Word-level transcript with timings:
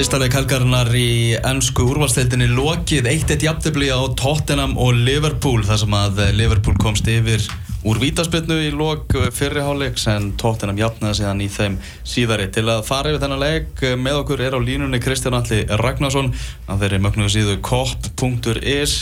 Fyrsta 0.00 0.16
leik 0.16 0.32
helgarinnar 0.32 0.88
í 0.96 1.34
ennsku 1.44 1.84
úrvalstildinni 1.90 2.46
lokið 2.56 3.04
1-1 3.10 3.42
jafntefni 3.44 3.90
á 3.92 4.00
Tottenham 4.16 4.72
og 4.80 4.96
Liverpool 4.96 5.60
þar 5.68 5.80
sem 5.82 5.96
að 5.98 6.22
Liverpool 6.38 6.78
komst 6.80 7.10
yfir 7.12 7.44
úr 7.84 8.00
vítaspilnu 8.00 8.56
í 8.64 8.70
lok 8.72 9.12
fyrriháleiks 9.36 10.08
en 10.08 10.30
Tottenham 10.40 10.80
jafnaði 10.80 11.20
síðan 11.20 11.44
í 11.44 11.50
þeim 11.52 11.78
síðari. 12.14 12.48
Til 12.48 12.64
að 12.72 12.86
fara 12.88 13.12
yfir 13.12 13.26
þennan 13.26 13.44
leik 13.44 13.84
með 14.00 14.22
okkur 14.22 14.46
er 14.48 14.56
á 14.56 14.60
línunni 14.64 15.04
Kristján 15.04 15.36
Alli 15.36 15.66
Ragnarsson 15.68 16.32
á 16.64 16.80
þeirri 16.80 17.04
mögnuðu 17.04 17.36
síðu 17.36 17.60
kopp.is 17.60 18.98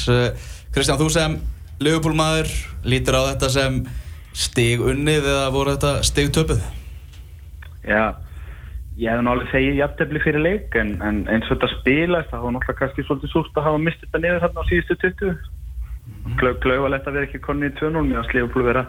Kristján, 0.75 0.99
þú 0.99 1.12
sem 1.14 1.43
Liverpool 1.79 2.18
maður 2.18 2.50
lítir 2.82 3.14
á 3.14 3.22
þetta 3.36 3.54
sem 3.54 3.85
stig 4.35 4.82
unnið 4.82 5.30
eða 5.36 5.50
voru 5.54 5.79
þetta 5.79 6.00
stig 6.11 6.35
töpuð? 6.35 6.67
Já 7.86 8.18
ég 8.98 9.12
hef 9.12 9.22
náttúrulega 9.22 9.52
segið 9.52 9.79
jafntefni 9.79 10.20
fyrir 10.25 10.43
leik 10.43 10.75
en, 10.80 10.96
en 11.06 11.22
eins 11.30 11.46
og 11.46 11.54
þetta 11.54 11.70
spilast 11.76 12.32
það 12.32 12.44
var 12.44 12.54
náttúrulega 12.56 12.80
kannski 12.80 13.06
svolítið 13.06 13.32
súrt 13.34 13.61
að 13.61 13.68
hafa 13.68 13.84
mistið 13.84 14.08
þetta 14.08 14.22
niður 14.25 14.44
þarna 14.44 14.64
á 14.66 14.68
síðustu 14.70 14.98
20 15.04 15.30
mm. 15.30 16.36
klauvalegt 16.64 17.08
að 17.08 17.18
vera 17.18 17.29
ekki 17.29 17.42
konni 17.44 17.70
í 17.70 17.76
2-0 17.79 18.04
mér 18.08 18.20
að 18.22 18.30
sliða 18.32 18.50
að 18.50 18.70
vera 18.72 18.84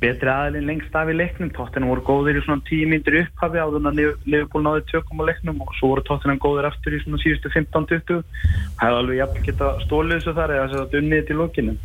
betri 0.00 0.30
aðilinn 0.32 0.68
lengst 0.68 0.94
af 0.96 1.10
í 1.12 1.14
leiknum. 1.16 1.50
Tóttina 1.52 1.88
voru 1.90 2.04
góðir 2.06 2.38
í 2.40 2.44
svona 2.44 2.64
10 2.68 2.88
myndir 2.88 3.18
upphafi 3.20 3.60
áður 3.60 3.82
en 3.82 3.90
að 3.90 3.98
Liverpool 4.24 4.62
náði 4.64 4.84
tökum 4.88 5.20
á 5.20 5.28
leiknum 5.28 5.60
og 5.60 5.74
svo 5.76 5.90
voru 5.92 6.04
tóttina 6.08 6.38
góðir 6.40 6.70
aftur 6.70 6.96
í 6.96 7.00
svona 7.02 7.20
síðustu 7.20 7.52
15-20 7.52 8.22
það 8.22 8.80
hefði 8.80 9.00
alveg 9.02 9.20
jafn 9.20 9.44
geta 9.48 9.72
stólið 9.84 10.14
þessu 10.16 10.36
þar 10.38 10.54
eða 10.56 10.70
þetta 10.72 11.02
unnið 11.02 11.26
til 11.28 11.38
lókinu 11.40 11.76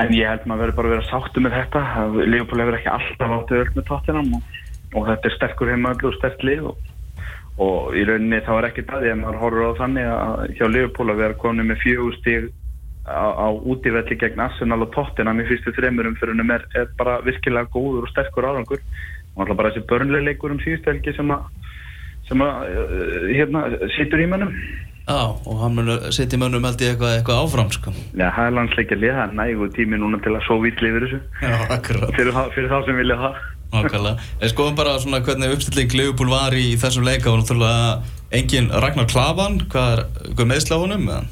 en 0.00 0.12
ég 0.14 0.28
held 0.28 0.44
maður 0.46 0.62
verið 0.66 0.76
bara 0.76 0.90
að 0.90 0.94
vera 0.94 1.08
sáttu 1.08 1.44
með 1.44 1.56
þetta. 1.56 1.84
Liverpool 2.20 2.64
hefur 2.64 2.78
ekki 2.78 2.92
alltaf 2.92 3.36
áttið 3.38 3.62
öll 3.64 3.72
með 3.78 3.88
tóttina 3.88 4.24
og 4.24 4.60
og 4.94 5.06
þetta 5.06 5.28
er 5.28 5.36
sterkur 5.36 5.70
heimaðlu 5.70 6.10
og 6.10 6.16
sterk 6.18 6.42
lið 6.46 6.70
og, 6.72 6.88
og 7.62 7.94
í 7.98 8.06
rauninni 8.08 8.40
þá 8.46 8.52
er 8.56 8.70
ekki 8.70 8.86
það 8.88 9.04
því 9.04 9.12
að 9.12 9.20
maður 9.20 9.42
horfur 9.44 9.68
á 9.70 9.80
þannig 9.82 10.10
að 10.14 10.56
hjá 10.58 10.66
Liverpool 10.66 11.12
að 11.12 11.22
vera 11.24 11.40
konið 11.44 11.70
með 11.70 11.82
fjögustíg 11.84 12.50
á, 13.06 13.24
á 13.34 13.48
útífelli 13.50 14.18
gegn 14.18 14.42
Arsenal 14.44 14.82
og 14.84 14.92
Tottenham 14.94 15.40
í 15.40 15.46
fyrstu 15.48 15.72
þreymurum 15.76 16.18
fyrir 16.20 16.34
hennum 16.34 16.52
er, 16.54 16.66
er 16.76 16.90
bara 16.98 17.20
virkilega 17.24 17.70
góður 17.72 18.06
og 18.06 18.12
sterkur 18.12 18.48
árangur. 18.48 18.82
Og 19.34 19.42
alltaf 19.44 19.58
bara 19.58 19.72
þessi 19.72 19.86
börnleileikur 19.90 20.54
um 20.54 20.62
síðustelgi 20.62 21.14
sem 21.16 21.32
að, 21.32 21.44
sem 22.28 22.42
að 22.44 22.70
eh, 22.70 23.28
hérna, 23.38 23.66
situr 23.96 24.22
í 24.22 24.28
mönnum. 24.30 24.54
Já, 25.10 25.22
og 25.32 25.62
hann 25.62 25.74
mun 25.74 25.90
að 25.90 26.10
setja 26.14 26.36
í 26.38 26.42
mönnum 26.42 26.66
held 26.66 26.82
ég 26.84 26.92
eitthvað, 26.92 27.14
eitthvað 27.18 27.40
áfram 27.44 27.70
sko. 27.74 27.94
Já, 28.12 28.26
það 28.26 28.44
er 28.44 28.56
landsleikja 28.58 28.98
lið, 28.98 29.14
það 29.16 29.24
er 29.24 29.38
nægu 29.40 29.70
tími 29.78 29.98
núna 29.98 30.20
til 30.22 30.34
að 30.36 30.44
svo 30.46 30.58
vitli 30.62 30.92
yfir 30.92 31.06
þessu. 31.06 31.22
Já, 31.46 31.56
akkurat. 31.78 32.12
Fyrir, 32.18 32.38
fyrir 32.54 32.70
þá 32.70 32.78
sem 32.86 33.00
vilja 33.00 33.18
það 33.22 33.40
Nákvæmlega. 33.70 34.16
En 34.42 34.50
skoðum 34.50 34.78
bara 34.78 34.96
svona 34.98 35.20
hvernig 35.22 35.52
uppstilling 35.54 35.92
Liverpool 35.94 36.32
var 36.32 36.54
í 36.58 36.72
þessum 36.80 37.06
leika 37.06 37.30
og 37.30 37.40
náttúrulega 37.40 38.00
engin 38.34 38.70
Ragnar 38.82 39.06
Klavan, 39.10 39.60
hvað 39.70 39.92
er, 39.94 40.06
er? 40.34 41.28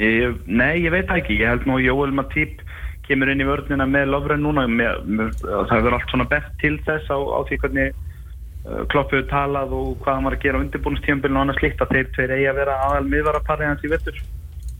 Ég, 0.00 0.36
nei, 0.46 0.84
ég 0.84 0.94
veit 0.94 1.10
ekki. 1.10 1.40
Ég 1.42 1.50
held 1.50 1.66
nú 1.68 1.80
Jóel 1.82 2.14
Matip 2.14 2.62
kemur 3.08 3.30
inn 3.32 3.42
í 3.42 3.48
vörnina 3.48 3.86
með 3.90 4.12
Lovren 4.14 4.44
núna. 4.46 4.68
Með, 4.70 5.02
með, 5.06 5.34
það 5.42 5.74
hefur 5.76 5.96
allt 5.98 6.14
svona 6.14 6.30
best 6.30 6.54
til 6.62 6.76
þess 6.86 7.10
á, 7.10 7.18
á 7.18 7.38
því 7.48 7.58
hvernig 7.64 7.90
uh, 7.90 8.82
kloppuðu 8.92 9.26
talað 9.32 9.74
og 9.76 9.96
hvað 10.04 10.18
hann 10.18 10.28
var 10.28 10.38
að 10.38 10.44
gera 10.46 10.60
á 10.60 10.62
undirbúinustífumbilinu 10.64 11.40
og 11.40 11.46
annars 11.46 11.62
líkt 11.64 11.82
að 11.82 11.96
þeir 11.96 12.12
tveir 12.14 12.36
eigi 12.36 12.50
að 12.52 12.60
vera 12.62 12.78
aðal 12.86 13.06
miðvaraparið 13.10 13.72
hans 13.72 13.86
í 13.86 13.92
vettur. 13.92 14.20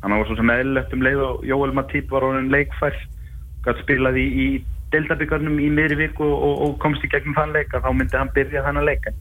Þannig 0.00 0.14
að 0.14 0.14
það 0.14 0.22
var 0.22 0.38
svona 0.38 0.60
eðlilegt 0.62 0.94
um 0.94 1.06
leið 1.08 1.24
og 1.26 1.48
Jóel 1.50 1.72
Matip 1.76 2.14
var 2.14 2.28
honin 2.28 2.52
leikfær, 2.54 3.00
gæti 3.66 3.84
spilað 3.84 4.20
í, 4.22 4.28
í 4.30 4.46
deltabíkarnum 4.94 5.60
í 5.62 5.68
miðri 5.72 5.98
viku 6.06 6.26
og, 6.26 6.64
og 6.66 6.74
komst 6.82 7.04
í 7.06 7.10
gegnum 7.12 7.36
þann 7.38 7.54
leika 7.56 7.82
þá 7.84 7.90
myndi 7.94 8.18
hann 8.18 8.32
byrja 8.34 8.64
þann 8.66 8.82
að 8.82 8.90
leika 8.90 9.14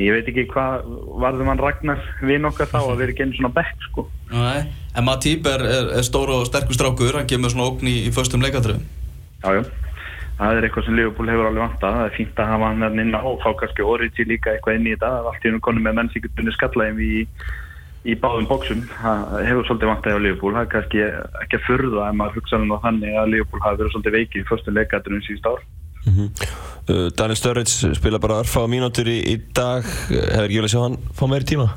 ég 0.00 0.16
veit 0.16 0.28
ekki 0.30 0.48
hvað 0.50 0.88
varðum 1.22 1.52
hann 1.52 1.62
Ragnar 1.62 2.02
vinn 2.26 2.48
okkar 2.48 2.70
þá 2.72 2.80
að 2.80 2.98
vera 3.04 3.14
genið 3.14 3.38
svona 3.38 3.52
bekk 3.54 3.86
sko. 3.86 4.08
Nei, 4.32 4.66
en 4.98 5.06
Matýp 5.06 5.46
er, 5.46 5.62
er, 5.70 5.92
er 6.00 6.06
stór 6.06 6.32
og 6.34 6.48
sterkur 6.48 6.74
strákur 6.74 7.20
hann 7.20 7.30
kemur 7.30 7.54
svona 7.54 7.68
ógn 7.70 7.90
í, 7.90 8.00
í 8.08 8.12
förstum 8.14 8.42
leikadröfum 8.42 8.82
Jájá, 9.44 9.62
það 10.40 10.58
er 10.58 10.66
eitthvað 10.66 10.86
sem 10.88 10.98
Leopold 10.98 11.30
hefur 11.30 11.50
alveg 11.50 11.62
vant 11.62 11.86
að 11.86 11.98
það 11.98 12.06
er 12.08 12.16
fínt 12.16 12.40
að 12.40 12.50
hafa 12.50 12.72
hann 12.72 13.02
inn 13.04 13.14
á 13.14 13.22
og 13.22 13.38
þá 13.44 13.50
kannski 13.60 13.86
Origi 13.86 14.26
líka 14.26 14.54
eitthvað 14.54 14.78
inn 14.78 14.88
í 14.88 14.94
þetta. 14.94 15.10
Allt 15.30 15.44
í 15.44 15.50
húnum 15.52 15.64
konum 15.66 15.84
með 15.84 15.98
mennsíkutunni 16.00 16.54
skallaðum 16.56 17.02
í 17.04 17.12
í 18.04 18.16
báðum 18.20 18.48
bóksum 18.50 18.82
það 18.90 19.22
hefur 19.48 19.68
svolítið 19.68 19.90
vantæði 19.90 20.16
á 20.16 20.24
Liverpool. 20.24 20.52
Það 20.56 20.64
er 20.64 20.72
kannski 20.74 21.04
ekki 21.44 21.58
að 21.58 21.64
furða 21.68 22.08
ef 22.08 22.18
maður 22.18 22.36
hugsa 22.40 22.60
um 22.60 22.74
þannig 22.84 23.16
að 23.20 23.30
Liverpool 23.32 23.64
hafi 23.64 23.80
verið 23.80 23.94
svolítið 23.94 24.16
veikið 24.18 24.42
í 24.42 24.46
fyrstum 24.50 24.78
leikættunum 24.78 25.24
síðust 25.24 25.48
ár. 25.48 25.64
Mm 26.04 26.12
-hmm. 26.12 26.28
uh, 26.92 27.08
Daniel 27.16 27.40
Sturridge 27.40 27.94
spila 27.96 28.18
bara 28.20 28.42
örfa 28.44 28.64
á 28.64 28.68
mínútur 28.68 29.08
í, 29.08 29.18
í 29.32 29.36
dag. 29.56 29.82
Hefur 30.10 30.44
ekki 30.44 30.60
vel 30.60 30.68
að 30.68 30.74
sjá 30.74 30.82
hann 30.84 31.00
fá 31.16 31.24
meiri 31.26 31.48
tíma? 31.48 31.68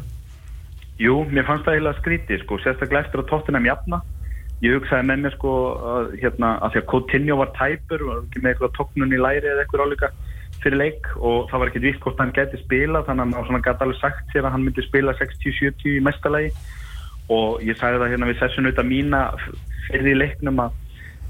Jú, 0.99 1.23
mér 1.31 1.45
fannst 1.47 1.65
það 1.65 1.73
eiginlega 1.73 1.99
skrítið 2.01 2.39
sko, 2.43 2.57
sérstaklega 2.59 3.05
eftir 3.05 3.21
að 3.21 3.29
tóttina 3.31 3.59
mjafna 3.61 4.01
ég 4.65 4.77
hugsaði 4.77 5.05
með 5.05 5.23
mér 5.23 5.35
sko 5.35 5.53
að, 5.91 6.07
hérna, 6.21 6.53
að 6.65 6.73
því 6.73 6.81
að 6.81 6.87
Coutinho 6.91 7.37
var 7.41 7.51
tæpur 7.57 8.05
og 8.07 8.15
ekki 8.23 8.41
með 8.41 8.53
eitthvað 8.53 8.73
tóknun 8.77 9.13
í 9.13 9.19
læri 9.21 9.51
eða 9.51 9.63
eitthvað 9.63 9.83
álíka 9.85 10.09
fyrir 10.67 10.81
leik 10.81 11.07
og 11.17 11.47
það 11.49 11.61
var 11.61 11.71
ekkert 11.71 11.87
vitt 11.87 12.01
hvort 12.03 12.19
hann 12.21 12.35
geti 12.35 12.59
spila 12.61 13.03
þannig 13.07 13.37
að 13.39 13.53
hann 13.53 13.63
gæti 13.63 13.85
alveg 13.85 14.01
sagt 14.01 14.33
sér 14.33 14.45
að 14.45 14.53
hann 14.55 14.67
myndi 14.67 14.83
spila 14.85 15.15
60-70 15.17 15.95
í 15.95 16.03
mestalagi 16.03 16.51
og 17.33 17.63
ég 17.65 17.79
sagði 17.79 18.01
það 18.01 18.11
hérna 18.13 18.29
við 18.29 18.41
sessun 18.41 18.67
auðvitað 18.67 18.89
mína 18.91 19.21
fyrir 19.87 20.19
leiknum 20.19 20.61
að, 20.63 20.75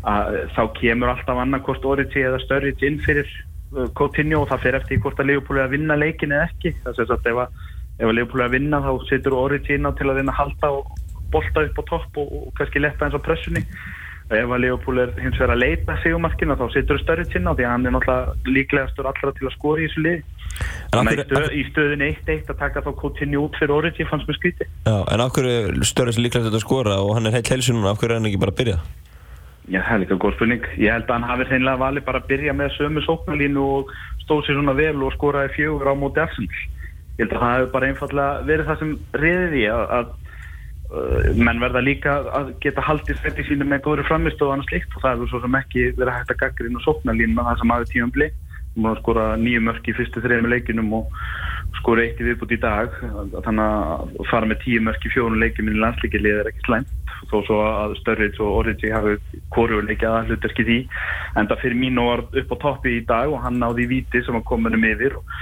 að 0.10 0.38
þá 0.56 0.62
kemur 0.78 1.14
alltaf 1.14 1.42
annarkost 1.42 1.86
Origi 1.90 2.26
eða 2.26 2.42
Sturridge 2.44 2.90
inn 2.90 3.00
fyrir 3.06 3.30
uh, 3.74 3.88
Coutinho 3.98 4.44
og 4.44 4.52
það 4.52 4.64
fyrir 4.66 4.80
eftir 4.82 5.02
hvort 5.04 5.22
að 5.22 5.32
Leopold 5.32 5.62
er 5.62 5.68
að 5.68 5.76
vinna 5.78 5.98
leikin 5.98 6.36
eða 6.36 6.50
ekki. 6.52 6.74
Er 6.86 7.02
að 7.02 7.30
ef 7.98 8.06
að 8.06 8.14
Leopold 8.14 8.44
er 8.44 8.48
að 8.48 8.58
vinna 8.60 8.82
þá 8.86 8.92
setur 9.10 9.38
Origi 9.38 9.78
inn 9.78 9.90
á 9.90 9.92
til 9.98 10.10
að 10.10 10.20
vinna 10.22 10.38
halda 10.38 10.74
og 10.80 10.92
bolta 11.34 11.66
upp 11.66 11.82
á 11.82 11.84
topp 11.90 12.22
og, 12.22 12.36
og 12.48 12.52
kannski 12.60 12.82
letta 12.82 13.08
eins 13.08 13.18
á 13.18 13.22
pressunni 13.22 13.66
ef 14.28 14.52
að 14.52 14.64
Leopold 14.66 15.02
er 15.04 15.14
hins 15.22 15.38
vegar 15.40 15.54
að 15.54 15.62
leita 15.64 15.96
sigumarkina 16.04 16.58
þá 16.60 16.66
setur 16.74 17.00
störrið 17.00 17.32
sinna 17.32 17.54
því 17.56 17.68
að 17.68 17.74
hann 17.74 17.88
er 17.88 17.96
náttúrulega 17.96 18.54
líklegastur 18.58 19.08
allra 19.08 19.34
til 19.38 19.48
að 19.48 19.56
skora 19.56 19.84
í 19.84 19.88
þessu 19.88 20.04
lið 20.04 20.22
þannig 20.92 21.22
að 21.22 21.30
stöð, 21.30 21.48
í 21.54 21.64
stöðin 21.70 22.06
1-1 22.10 22.52
að 22.52 22.60
taka 22.60 22.84
þá 22.84 22.92
Coutinho 23.00 23.46
út 23.48 23.60
fyrir 23.62 23.76
Origi 23.78 24.08
fannst 24.10 24.28
með 24.28 24.40
skríti 24.42 24.68
Já, 24.68 24.98
en 25.00 25.24
af 25.24 25.32
hverju 25.38 25.88
störrið 25.88 26.18
sem 26.18 26.28
líklegastur 26.28 26.60
að 26.60 26.66
skora 26.66 27.00
og 27.04 27.14
hann 27.16 27.30
er 27.30 27.38
heilt 27.40 27.54
helsi 27.56 27.76
núna, 27.76 27.94
af 27.94 28.02
hverju 28.02 28.18
er 28.18 28.20
hann 28.20 28.32
ekki 28.32 28.44
bara 28.44 28.56
að 28.56 28.60
byrja? 28.64 28.80
Já, 29.68 29.82
það 29.84 29.94
er 29.94 30.00
líka 30.06 30.16
góð 30.24 30.36
spurning. 30.38 30.68
Ég 30.80 30.94
held 30.96 31.10
að 31.10 31.18
hann 31.18 31.28
hafi 31.28 31.46
reynilega 31.50 31.82
valið 31.82 32.04
bara 32.08 32.22
að 32.22 32.30
byrja 32.30 32.54
með 32.56 32.70
sömu 32.78 33.02
sóknalínu 33.04 33.64
og 33.68 33.90
stóð 34.24 34.46
sér 34.48 34.56
svona 34.56 34.76
vel 34.78 35.02
og 35.04 35.12
skoraði 35.18 35.52
fjögur 35.58 35.92
á 35.92 35.94
móti 36.00 36.24
Arsenal. 36.24 36.62
Ég 37.18 37.26
held 37.26 37.34
að 37.36 37.42
það 37.42 37.56
hefur 37.58 37.74
bara 37.74 37.90
einfallega 37.92 38.46
verið 38.48 38.70
það 38.70 38.80
sem 38.84 38.94
reyði 39.18 39.50
því 39.52 39.66
að, 39.74 39.84
að 39.98 40.14
menn 41.36 41.60
verða 41.60 41.84
líka 41.84 42.18
að 42.32 42.54
geta 42.64 42.84
haldið 42.86 43.20
svetti 43.20 43.44
sínu 43.50 43.68
með 43.68 43.84
góðri 43.88 44.06
framistöð 44.08 44.48
og 44.48 44.54
annars 44.56 44.72
líkt 44.72 44.94
og 44.96 45.04
það 45.04 45.24
er 45.26 45.32
svo 45.32 45.42
sem 45.44 45.58
ekki 45.60 45.88
verið 45.98 46.14
hægt 46.16 46.36
að 46.36 46.42
gaggra 46.44 46.70
inn 46.70 46.80
og 46.80 46.86
sopna 46.86 47.16
lína 47.18 47.48
það 47.50 47.62
sem 47.62 47.74
aðeins 47.76 47.94
tíum 47.96 48.14
bli 48.16 48.30
múum 48.78 48.92
að 48.92 49.02
skora 49.02 49.26
nýju 49.42 49.64
mörk 49.66 49.90
í 49.90 49.96
fyrstu 49.98 50.22
þrejum 50.22 50.50
leikinum 50.52 50.94
og 51.00 51.14
skora 51.80 52.06
eitt 52.06 52.20
í 52.22 52.28
viðbútt 52.28 52.54
í 52.54 52.60
dag. 52.62 52.94
Þannig 53.46 53.64
að 53.66 54.18
fara 54.30 54.50
með 54.50 54.62
tíu 54.64 54.82
mörk 54.86 55.06
í 55.06 55.14
fjónu 55.14 55.40
leikim 55.42 55.72
í 55.72 55.78
landsleikilegð 55.78 56.42
er 56.44 56.52
ekki 56.52 56.66
slæmt 56.68 56.94
þó 57.32 57.38
svo 57.48 57.58
að 57.66 57.96
Störriðs 58.02 58.42
og 58.44 58.60
Origi 58.62 58.92
hafi 58.94 59.16
korjuleikið 59.56 60.12
að 60.12 60.30
hlutarki 60.32 60.66
því. 60.68 60.78
En 61.36 61.50
það 61.50 61.64
fyrir 61.64 61.80
mín 61.82 61.98
var 62.00 62.24
upp 62.28 62.54
á 62.54 62.58
toppi 62.62 63.00
í 63.00 63.06
dag 63.10 63.34
og 63.34 63.42
hann 63.44 63.58
náði 63.62 63.88
í 63.88 63.90
viti 63.96 64.22
sem 64.24 64.38
að 64.38 64.46
koma 64.52 64.72
um 64.72 64.86
yfir 64.88 65.18
og, 65.18 65.34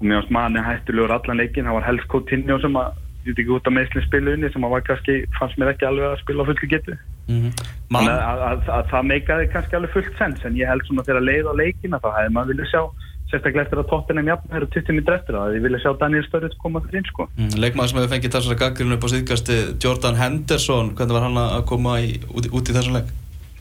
mér 0.00 0.20
finnst 0.20 0.32
manni 0.36 0.62
hættulegur 0.62 1.14
allan 1.16 1.40
leikin, 1.40 1.66
það 1.66 1.78
var 1.78 1.86
helst 1.88 2.08
Coutinho 2.12 2.60
sem 2.62 2.78
að 2.78 3.02
veit 3.32 3.42
ekki 3.42 3.56
út 3.56 3.70
af 3.70 3.76
meðslinn 3.76 4.06
spiluðinni 4.06 4.52
sem 4.52 4.66
að 4.66 4.74
var 4.76 4.86
kannski, 4.86 5.18
fannst 5.38 5.58
mér 5.60 5.72
ekki 5.72 5.88
alveg 5.88 6.12
að 6.12 6.22
spila 6.22 6.46
á 6.46 6.48
fulli 6.50 6.70
getu 6.74 6.94
mm 6.94 7.40
-hmm. 7.40 7.52
þannig 7.94 8.12
að, 8.12 8.22
að, 8.28 8.46
að, 8.50 8.70
að 8.78 8.88
það 8.92 9.10
meikaði 9.12 9.50
kannski 9.54 9.76
alveg 9.76 9.94
fullt 9.96 10.14
sens 10.20 10.46
en 10.46 10.56
ég 10.60 10.70
held 10.70 10.86
svona 10.86 11.06
þegar 11.06 11.20
að 11.22 11.28
leið 11.30 11.50
á 11.50 11.54
leikina 11.62 12.02
þá 12.02 12.08
hefði 12.16 12.34
maður 12.36 12.52
viljað 12.54 12.72
sjá 12.72 12.82
sérstaklega 13.30 13.64
eftir 13.66 13.80
að 13.80 13.88
tóttinum 13.90 14.28
jafn 14.30 14.54
er 14.54 14.64
20 14.70 14.94
minnir 14.94 15.16
eftir 15.16 15.36
það, 15.36 15.54
ég 15.56 15.64
vilja 15.64 15.82
sjá 15.82 15.92
Daniel 15.98 16.26
Sturridge 16.26 16.58
koma 16.62 16.82
fyrir 16.84 17.00
inn 17.00 17.08
sko. 17.08 17.26
Mm, 17.34 17.54
Leikmaður 17.58 17.90
sem 17.90 17.98
hefur 17.98 18.12
fengið 18.14 18.34
þessari 18.36 18.58
gaggrinu 18.60 18.96
upp 18.96 19.06
á 19.06 19.08
síðkasti 19.12 19.56
Jordan 19.82 20.20
Henderson, 20.20 20.92
hvernig 20.94 21.16
var 21.16 21.26
hann 21.26 21.40
að 21.42 21.64
koma 21.72 21.96
í, 22.04 22.12
út, 22.30 22.46
út 22.54 22.70
í 22.70 22.76
þessum 22.76 22.98
leik? 23.00 23.10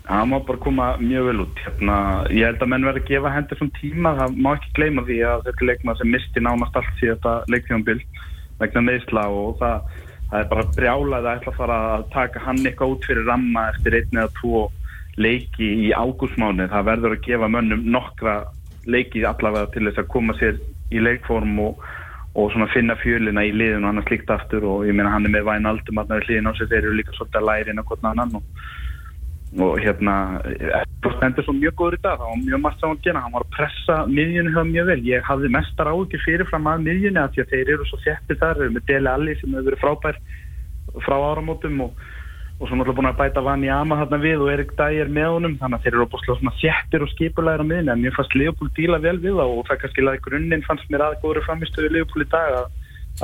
Hann 0.06 0.30
má 0.30 0.38
bara 0.45 0.62
koma 0.62 0.92
mjög 1.01 1.31
vel 1.31 1.40
út 1.48 1.63
hérna, 1.66 1.98
ég 2.30 2.45
held 2.45 2.62
að 2.62 2.72
menn 2.75 2.86
verði 2.86 3.01
að 3.01 3.10
gefa 3.10 3.34
Henderson 3.34 3.74
tíma 3.80 4.13
það 4.19 4.38
má 4.38 4.51
ekki 4.54 4.74
gleyma 4.78 5.06
því 5.07 5.18
að 5.31 5.45
þetta 5.48 5.63
er 5.63 5.69
leikmaður 5.72 6.01
sem 6.04 6.13
misti 6.13 6.45
nánast 6.45 6.78
allt 6.78 7.00
síðan 7.00 7.18
þetta 7.18 7.34
leiktíðanbill 7.56 8.01
vegna 8.62 8.84
meðsla 8.86 9.25
og 9.31 9.57
það, 9.60 10.00
það 10.31 10.40
er 10.40 10.50
bara 10.54 10.68
brjálað 10.78 11.28
að 11.28 11.38
ætla 11.40 11.54
að 11.54 11.60
fara 11.60 11.80
að 11.96 12.07
taka 12.16 12.44
hann 12.46 12.63
eitthvað 12.63 12.96
út 12.96 13.07
fyrir 13.10 13.30
ramma 13.30 13.68
eftir 13.74 14.00
einn 14.00 14.22
eða 14.22 14.34
tvo 14.40 14.63
leiki 15.22 15.68
í 15.88 15.92
ágúsmáni 15.96 16.69
það 16.72 16.88
verður 16.90 17.16
að 17.16 17.25
gefa 17.28 17.52
mönnum 17.52 17.86
nokkra 17.92 18.40
leiki 18.86 19.24
allavega 19.25 19.72
til 19.74 19.86
þess 19.88 20.02
að 20.04 20.12
koma 20.12 20.36
sér 20.40 20.57
í 20.94 21.02
leikform 21.02 21.60
og, 21.63 21.86
og 22.36 22.52
svona 22.54 22.68
finna 22.74 22.98
fjölina 23.00 23.46
í 23.48 23.54
liðinu 23.56 23.86
og 23.86 23.92
hann 23.92 24.02
er 24.04 24.10
slikt 24.10 24.34
aftur 24.34 24.68
og 24.69 24.88
ég 24.88 24.98
meina 24.98 25.13
hann 25.13 25.28
er 25.28 25.34
með 25.34 25.48
væn 25.50 25.69
aldum 25.72 26.02
að 26.02 26.12
það 26.12 26.19
er 26.19 26.28
liðin 26.30 26.52
á 26.52 26.54
sig 26.57 26.72
þeir 26.72 26.81
eru 26.84 26.98
líka 27.00 27.16
svolítið 27.16 27.42
að 27.42 27.48
læri 27.50 27.74
inn 27.74 27.81
á 27.81 27.88
hvern 27.88 28.12
annan 28.12 28.36
og, 28.42 28.66
og 29.56 29.78
hérna 29.80 30.16
stendur 31.16 31.46
svo 31.46 31.54
mjög 31.56 31.75
góður 31.80 31.96
í 31.98 32.02
dag 32.04 32.18
það 32.19 32.31
var 32.31 32.42
mjög 32.42 32.62
margt 32.63 32.81
saman 32.81 32.98
að 32.98 33.06
gera, 33.06 33.22
hann 33.24 33.36
var 33.36 33.46
að 33.46 33.54
pressa 33.56 33.96
miðjunni 34.10 34.56
það 34.56 34.72
mjög 34.72 34.90
vel, 34.90 34.98
ég 35.07 35.30
hafði 35.30 35.52
mestar 35.54 35.92
áhugir 35.92 36.24
fyrirfram 36.25 36.68
að 36.72 36.84
miðjunni 36.88 37.22
að 37.22 37.36
því 37.36 37.44
að 37.44 37.54
þeir 37.54 37.72
eru 37.75 37.88
svo 37.90 38.00
þettir 38.04 38.40
þar, 38.42 38.60
þeir 38.60 38.66
eru 38.66 38.75
með 38.75 38.90
Dele 38.90 39.13
Alli 39.13 39.38
sem 39.40 39.56
hefur 39.56 39.69
verið 39.69 39.84
frábær 39.84 40.19
frá 41.06 41.16
áramótum 41.31 41.81
og, 41.86 42.04
og 42.60 42.68
svo 42.68 42.78
náttúrulega 42.78 42.98
búin 43.00 43.12
að 43.12 43.19
bæta 43.22 43.44
Vanni 43.46 43.72
Ama 43.74 44.00
þarna 44.02 44.22
við 44.24 44.44
og 44.46 44.52
Erik 44.54 44.72
Dæger 44.80 45.12
með 45.12 45.30
honum. 45.34 45.57
Þannig 45.60 45.78
að 45.80 45.86
þeir 45.86 45.96
eru 45.96 46.06
opaslega 46.06 46.40
svona 46.40 46.56
þettir 46.62 47.06
og 47.06 47.12
skipulæðir 47.12 47.63
á 47.63 47.69
miðjunni. 47.69 47.94
En 47.96 48.04
mér 48.06 48.16
fannst 48.16 48.38
Leopold 48.40 48.74
díla 48.78 49.02
vel 49.04 49.18
við 49.19 49.36
það 49.40 49.56
og 49.56 49.68
það 49.69 49.81
kannski 49.84 50.06
laði 50.06 50.24
grunninn 50.28 50.66
fannst 50.68 50.92
mér 50.94 51.07
aðgóður 51.10 51.44
í 52.25 52.30
dag 52.31 52.50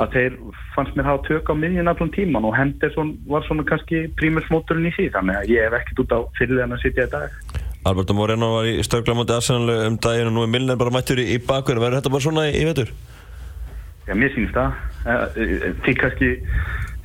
að 0.00 0.14
þeir 0.14 0.36
fannst 0.74 0.94
mér 0.96 1.08
hafa 1.10 1.24
tök 1.26 1.50
á 1.52 1.54
miðjun 1.56 1.90
allan 1.92 2.12
tíman 2.14 2.46
og 2.48 2.54
Henderson 2.56 3.12
var 3.28 3.44
svona 3.44 3.64
kannski 3.68 4.06
prímursmóturinn 4.16 4.88
í 4.88 4.92
því 4.96 5.08
þannig 5.16 5.40
að 5.40 5.52
ég 5.52 5.66
hef 5.66 5.76
ekkert 5.76 6.02
út 6.04 6.14
á 6.16 6.18
fyrirlegan 6.38 6.76
að 6.76 6.84
sitja 6.86 7.06
í 7.08 7.12
dag. 7.12 7.34
Alberto 7.84 8.16
Moreno 8.16 8.48
var 8.54 8.68
í 8.70 8.78
stöðglamóti 8.86 9.34
Arsenal 9.36 9.88
um 9.90 9.98
daginn 10.00 10.30
og 10.30 10.36
nú 10.36 10.46
er 10.46 10.52
Milner 10.54 10.78
bara 10.80 10.94
mættur 10.94 11.20
í, 11.20 11.36
bakverð 11.44 11.82
verður 11.82 11.98
þetta 11.98 12.14
bara 12.14 12.24
svona 12.24 12.46
í, 12.48 12.62
vetur? 12.68 12.92
Já, 14.06 14.14
mér 14.16 14.32
sýnst 14.34 14.56
það. 14.56 14.78
Eh, 15.02 15.24
eh, 15.42 15.68
því 15.84 15.94
kannski 16.00 16.30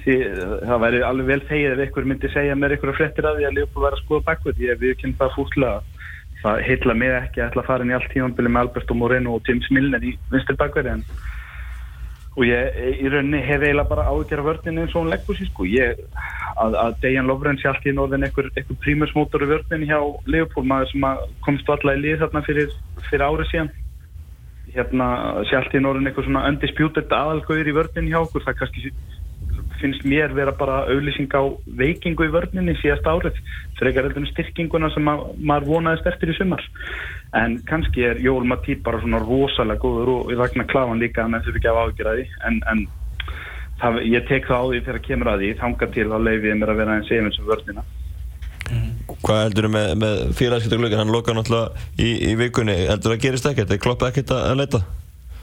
því, 0.05 0.17
það 0.63 0.83
væri 0.85 1.01
alveg 1.03 1.31
vel 1.31 1.41
þegið 1.49 1.73
ef 1.73 1.83
einhver 1.83 2.07
myndi 2.07 2.31
segja 2.31 2.55
mér 2.55 2.75
einhverja 2.77 2.99
frettir 3.01 3.27
af 3.27 3.39
því 3.39 3.47
að 3.49 3.57
Leopold 3.57 3.87
væri 3.87 3.97
að 3.97 4.03
skoða 4.05 4.27
bakverð 4.29 4.63
ég 4.63 4.83
við 4.83 4.99
kynnt 5.01 5.19
það 5.19 5.33
fúslega. 5.35 5.81
Það 6.37 6.61
heitla 6.69 6.93
mig 6.93 7.15
ekki 7.17 7.41
að 7.41 7.49
ætla 7.49 7.63
að 7.63 7.69
fara 7.71 7.83
inn 7.83 7.91
í 7.91 7.97
allt 7.97 8.11
tímanbili 8.13 8.53
með 8.53 8.67
Alberto 8.67 8.95
Moreno 8.95 9.33
og 9.35 9.49
James 9.49 9.67
Milner 9.73 10.05
í 10.05 10.13
vinstir 10.31 10.59
bakverði 10.61 10.93
en 10.93 11.03
og 12.37 12.45
ég 12.45 12.75
í 13.01 13.09
rauninni 13.09 13.39
hef 13.41 13.63
eiginlega 13.65 13.89
bara 13.89 14.05
ágjör 14.11 14.43
að 14.43 14.47
vörninu 14.51 14.83
eins 14.83 14.93
og 14.93 15.01
hún 15.01 15.09
leggur 15.09 15.37
sér 15.37 15.49
sko. 15.49 15.65
Ég, 15.65 16.03
að, 16.61 16.77
að 16.83 16.95
Dejan 17.01 17.29
Lovren 17.29 17.57
sé 17.57 17.69
allt 17.71 17.87
í 17.89 17.93
norðin 17.97 18.27
einhver, 18.27 18.51
einhver 18.53 18.77
prímusmótor 18.83 19.45
í 19.45 19.49
vörninu 19.49 19.89
hjá 19.89 19.97
Leopold 20.29 20.69
maður 20.69 20.91
sem 20.91 21.07
komst 21.45 21.71
alltaf 21.73 21.97
í 21.97 22.03
lið 22.03 22.21
þarna 22.21 22.43
fyrir, 22.45 22.75
fyrir 23.09 23.25
árið 23.25 23.51
síðan. 23.51 23.71
Hérna 24.75 25.07
sé 25.49 25.57
allt 25.57 25.73
í 25.73 25.81
norðin 25.81 26.11
einhver 26.11 26.27
svona 26.27 26.45
undisputed 26.51 27.17
aðalgauður 27.17 27.71
í 27.71 27.77
vörninu 27.79 28.13
hjá 28.13 28.19
okkur. 28.21 28.45
Það 28.45 28.59
kannski 28.61 28.93
finnst 29.81 30.05
mér 30.07 30.33
vera 30.35 30.53
bara 30.55 30.83
auðlýsing 30.89 31.31
á 31.33 31.43
veikingu 31.79 32.27
í 32.27 32.33
vörninni 32.33 32.75
síðast 32.81 33.07
árið 33.07 33.39
frekar 33.79 34.07
heldur 34.07 34.27
styrkinguna 34.31 34.89
sem 34.93 35.05
maður 35.05 35.67
vonaðist 35.69 36.09
eftir 36.09 36.33
í 36.33 36.37
sumar. 36.37 36.63
En 37.37 37.59
kannski 37.69 38.05
er 38.07 38.21
Jól 38.23 38.45
Matí 38.47 38.77
bara 38.83 39.01
svona 39.03 39.21
rosalega 39.23 39.81
góður 39.83 40.13
og 40.15 40.31
ég 40.33 40.41
vagnar 40.41 40.69
klafan 40.71 41.01
líka 41.01 41.25
en 41.25 41.37
þessu 41.37 41.55
ekki 41.57 41.71
af 41.71 41.81
ágjörði 41.85 42.27
en, 42.49 42.59
en 42.71 42.83
það, 43.81 44.01
ég 44.09 44.27
tek 44.29 44.49
það 44.49 44.61
á 44.61 44.65
því 44.67 44.83
þegar 44.87 45.05
kemur 45.07 45.31
að 45.33 45.43
því 45.43 45.53
þanga 45.61 45.89
til 45.95 46.07
að 46.09 46.27
leiðið 46.27 46.59
mér 46.61 46.73
að 46.73 46.83
vera 46.83 46.97
eins 46.97 47.11
efins 47.13 47.41
um 47.41 47.49
vörnina. 47.51 47.87
Mm. 48.67 48.93
Hvað 49.23 49.43
heldur 49.45 49.67
þú 49.67 49.73
með, 49.77 49.91
með 50.01 50.23
félagskiptaglögin 50.37 51.01
hann 51.03 51.13
loka 51.13 51.35
náttúrulega 51.35 51.85
í, 51.95 52.09
í 52.31 52.37
vikunni. 52.39 52.79
Heldur 52.89 53.13
það 53.13 53.17
að 53.17 53.27
gerist 53.27 53.51
ekkert, 53.51 53.75
er 53.75 53.83
klopp 53.83 54.07
ekkert 54.07 54.33
að 54.35 54.57
leita? 54.63 54.81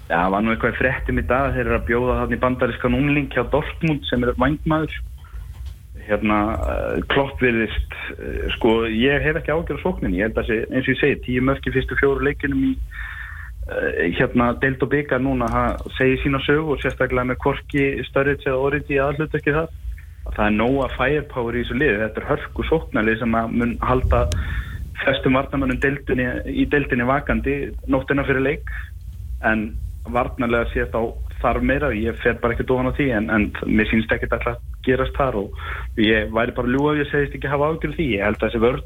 Já, 0.05 0.19
það 0.19 0.31
var 0.35 0.45
nú 0.45 0.53
eitthvað 0.53 0.79
fréttum 0.79 1.19
í 1.21 1.25
dag 1.25 1.55
þeir 1.55 1.65
eru 1.65 1.77
að 1.79 1.87
bjóða 1.89 2.17
þarna 2.21 2.37
í 2.37 2.41
bandaríska 2.43 2.91
núnling 2.93 3.29
hjá 3.33 3.45
Dortmund 3.53 4.05
sem 4.11 4.25
er 4.27 4.35
vangmaður 4.37 4.97
hérna, 6.05 6.39
uh, 6.61 6.99
klopp 7.09 7.41
virðist 7.41 7.95
uh, 8.19 8.43
sko, 8.59 8.75
ég 8.91 9.25
hef 9.25 9.39
ekki 9.41 9.55
ágjörð 9.55 9.81
sóknin, 9.81 10.17
ég 10.19 10.29
held 10.29 10.41
að 10.43 10.51
sé, 10.51 10.59
eins 10.69 10.85
og 10.85 10.93
ég 10.93 11.01
segi 11.01 11.21
tíu 11.25 11.45
mörki 11.47 11.73
fyrstu 11.73 11.97
fjóru 11.97 12.27
leikinum 12.27 12.67
í 12.69 12.73
uh, 12.75 14.03
hérna, 14.19 14.51
deild 14.61 14.85
og 14.85 14.93
byggar 14.93 15.25
núna 15.25 15.49
það 15.55 15.95
segir 15.97 16.21
sína 16.25 16.43
sög 16.45 16.75
og 16.75 16.83
sérstaklega 16.83 17.31
með 17.31 17.41
korki 17.47 17.87
störrits 18.11 18.45
eða 18.45 18.61
orðið 18.67 18.93
í 18.93 19.01
aðlut 19.07 19.39
ekki 19.41 19.57
það 19.57 19.73
það 20.35 20.45
er 20.45 20.59
nóga 20.59 20.91
firepower 20.99 21.57
í 21.57 21.65
þessu 21.65 21.79
lið 21.81 22.03
þetta 22.03 22.21
er 22.21 22.29
hörku 22.33 22.69
sóknarlið 22.69 23.19
sem 23.23 23.39
að 23.41 23.57
mun 23.63 23.75
halda 23.85 24.21
festum 25.05 25.37
vartamannum 25.37 25.81
í 25.81 26.67
deildinni 26.71 27.09
vakandi 27.09 27.57
nóttina 27.91 28.25
fyrir 28.27 28.45
leik. 28.45 28.71
En 29.45 29.67
varnarlega 30.13 30.71
sé 30.73 30.87
þá 30.93 31.01
þarf 31.43 31.67
meira. 31.67 31.93
Ég 31.97 32.17
fer 32.23 32.39
bara 32.41 32.57
ekkert 32.57 32.73
ofan 32.75 32.91
á 32.93 32.97
því 32.97 33.11
en, 33.19 33.31
en 33.33 33.51
mér 33.67 33.91
sínst 33.91 34.13
ekkert 34.13 34.37
alltaf 34.39 34.61
gerast 34.85 35.17
þar 35.17 35.41
og 35.43 36.01
ég 36.01 36.33
væri 36.35 36.57
bara 36.57 36.73
ljúa 36.73 36.95
ef 36.95 37.05
ég 37.05 37.13
segist 37.13 37.39
ekki 37.39 37.53
hafa 37.53 37.73
ágjörð 37.73 37.97
því. 37.99 38.11
Ég 38.17 38.27
held 38.27 38.41
að 38.41 38.47
þessi 38.49 38.65
vörð 38.65 38.85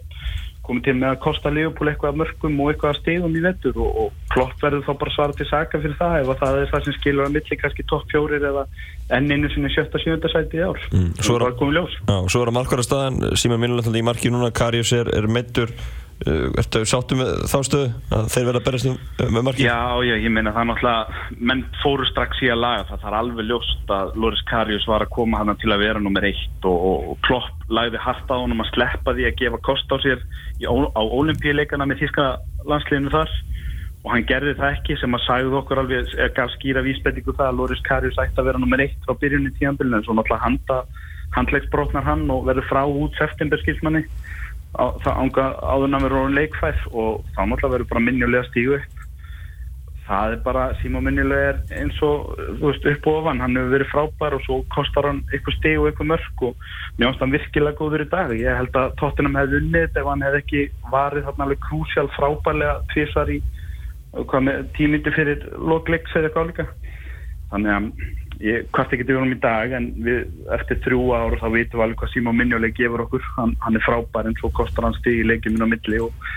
komið 0.68 0.84
til 0.84 0.94
með 0.98 1.12
að 1.14 1.20
kosta 1.24 1.50
Leopold 1.52 1.90
eitthvað 1.92 2.18
mörgum 2.20 2.58
og 2.60 2.70
eitthvað 2.72 2.98
stegum 2.98 3.36
í 3.38 3.42
vettur 3.44 3.78
og, 3.80 4.00
og 4.02 4.32
klott 4.34 4.58
verður 4.60 4.84
þá 4.84 4.90
bara 5.00 5.14
svara 5.14 5.36
til 5.38 5.46
saka 5.48 5.80
fyrir 5.80 5.96
það 5.96 6.16
ef 6.18 6.42
það 6.42 6.58
er 6.60 6.72
það 6.72 6.84
sem 6.84 6.96
skilur 6.98 7.24
að 7.24 7.36
milli 7.38 7.58
kannski 7.62 7.86
topp 7.88 8.12
fjórir 8.12 8.44
eða 8.50 8.64
enn 9.16 9.32
einu 9.32 9.48
sinni 9.54 9.72
sjötta 9.72 10.02
sjönda 10.02 10.28
sæti 10.32 10.60
í 10.60 10.66
ár. 10.66 10.82
Mm, 10.92 11.14
Svo 11.24 11.38
er 12.44 12.52
að 12.52 12.58
markvara 12.58 12.84
staðan. 12.84 13.30
Sýma 13.40 13.56
Minnuland 13.56 13.96
í 13.96 14.04
marki 14.04 14.32
núna, 14.34 14.52
Karius 14.52 14.92
er, 14.96 15.08
er 15.16 15.30
mittur 15.32 15.72
ertu 16.26 16.80
sáttu 16.88 17.14
með 17.18 17.28
þá 17.46 17.58
stöðu 17.66 17.88
að 18.10 18.30
þeir 18.32 18.46
verða 18.48 18.60
að 18.60 18.64
berast 18.66 18.88
um, 18.90 18.96
með 19.36 19.44
markið? 19.46 19.66
Já, 19.68 19.78
já, 20.02 20.14
ég 20.18 20.32
meina 20.34 20.52
það 20.54 20.64
er 20.64 20.68
náttúrulega 20.72 21.42
menn 21.50 21.62
fóru 21.82 22.06
strax 22.08 22.40
í 22.42 22.48
að 22.50 22.62
laga 22.64 22.86
það. 22.88 23.02
Það 23.02 23.10
er 23.10 23.18
alveg 23.18 23.46
ljóst 23.46 23.92
að 23.94 24.16
Loris 24.18 24.42
Karius 24.50 24.88
var 24.90 25.04
að 25.04 25.12
koma 25.14 25.38
hann 25.38 25.60
til 25.62 25.70
að 25.70 25.84
vera 25.84 26.02
nummer 26.02 26.26
eitt 26.26 26.66
og, 26.66 26.78
og, 26.90 27.04
og 27.12 27.20
Klopp 27.28 27.68
lagði 27.70 28.02
hardt 28.02 28.32
á 28.34 28.36
honum 28.36 28.64
að 28.64 28.72
sleppa 28.72 29.14
því 29.14 29.28
að 29.28 29.38
gefa 29.42 29.60
kost 29.68 29.94
á 29.94 29.96
sér 30.02 30.24
í, 30.58 30.66
á 30.66 31.02
olimpíuleikana 31.06 31.86
með 31.86 32.02
þíska 32.02 32.26
landsliðinu 32.66 33.14
þar. 33.14 33.36
Og 34.02 34.10
hann 34.14 34.26
gerði 34.26 34.56
það 34.58 34.74
ekki 34.74 34.96
sem 34.98 35.14
að 35.14 35.24
sæði 35.26 35.54
okkur 35.60 35.82
alveg, 35.84 36.10
gaf 36.34 36.50
skýra 36.56 36.82
vísbendingu 36.86 37.34
það 37.38 37.52
að 37.52 37.62
Loris 37.62 37.84
Karius 37.86 38.18
ætti 38.18 38.42
að 38.42 38.50
vera 38.50 38.62
nummer 38.62 38.82
eitt 38.82 38.98
frá 39.06 39.14
byrjunni 39.22 39.54
tíanbylun 39.58 40.00
en 40.00 40.06
svo 40.06 40.18
náttúrulega 40.18 40.82
handlegsbrotnar 41.36 42.06
hann 42.06 42.26
og 42.32 42.46
verður 42.48 42.66
frá 42.70 42.82
út 42.88 43.18
september 43.18 43.60
skilsmanni 44.68 45.02
það 45.02 45.18
ánga 45.22 45.44
áður 45.62 45.90
náður 45.92 46.14
orðin 46.18 46.38
leikfæð 46.38 46.80
og 46.92 47.24
þá 47.34 47.42
náttúrulega 47.46 47.72
verður 47.74 47.90
bara 47.92 48.04
minnulega 48.04 48.48
stígu 48.48 48.74
upp. 48.76 49.04
Það 50.08 50.32
er 50.32 50.38
bara, 50.40 50.62
Símó 50.80 51.00
minnulega 51.04 51.48
er 51.52 51.82
eins 51.82 51.98
og 52.02 52.30
veist 52.62 52.86
upp 52.88 53.06
og 53.06 53.18
ofan, 53.20 53.40
hann 53.44 53.56
hefur 53.56 53.74
verið 53.74 53.90
frábær 53.92 54.36
og 54.38 54.44
svo 54.46 54.62
kostar 54.72 55.04
hann 55.04 55.20
eitthvað 55.32 55.56
stíg 55.58 55.80
og 55.80 55.88
eitthvað 55.90 56.10
mörg 56.14 56.44
og 56.48 56.54
mjög 56.96 57.10
ást 57.10 57.20
hann 57.24 57.34
virkilega 57.34 57.76
góður 57.76 58.04
í 58.04 58.08
dag. 58.08 58.32
Ég 58.32 58.56
held 58.56 58.78
að 58.80 58.94
tóttinam 59.00 59.36
hefði 59.36 59.60
unnið 59.60 60.00
ef 60.00 60.08
hann 60.08 60.24
hefði 60.24 60.42
ekki 60.44 60.62
varið 60.92 61.28
þarna 61.28 61.48
alveg 61.48 61.60
krúsjál 61.66 62.08
frábærlega 62.16 62.78
tvísar 62.94 63.34
í 63.34 63.42
tímiti 64.78 65.12
fyrir 65.12 65.44
lokleiks 65.60 66.16
eða 66.16 66.46
líka. 66.48 66.68
Þannig 67.52 67.74
að 67.74 67.92
ég 68.44 68.68
kvart 68.74 68.92
ekki 68.94 69.06
til 69.08 69.18
honum 69.18 69.34
í 69.34 69.40
dag 69.42 69.72
en 69.74 69.88
við, 70.04 70.26
eftir 70.54 70.78
þrjú 70.84 71.00
ára 71.16 71.40
þá 71.40 71.48
vitum 71.54 71.80
við 71.80 71.84
alveg 71.86 72.02
hvað 72.02 72.12
Simon 72.12 72.38
Minjóleg 72.38 72.76
gefur 72.76 73.04
okkur. 73.06 73.24
Hann, 73.36 73.56
hann 73.64 73.78
er 73.78 73.86
frábær 73.86 74.28
en 74.28 74.36
svo 74.38 74.52
kostar 74.54 74.86
hann 74.86 74.98
stíg 75.00 75.22
í 75.22 75.26
leikinu 75.26 75.66
á 75.66 75.68
milli 75.70 76.02
og, 76.04 76.28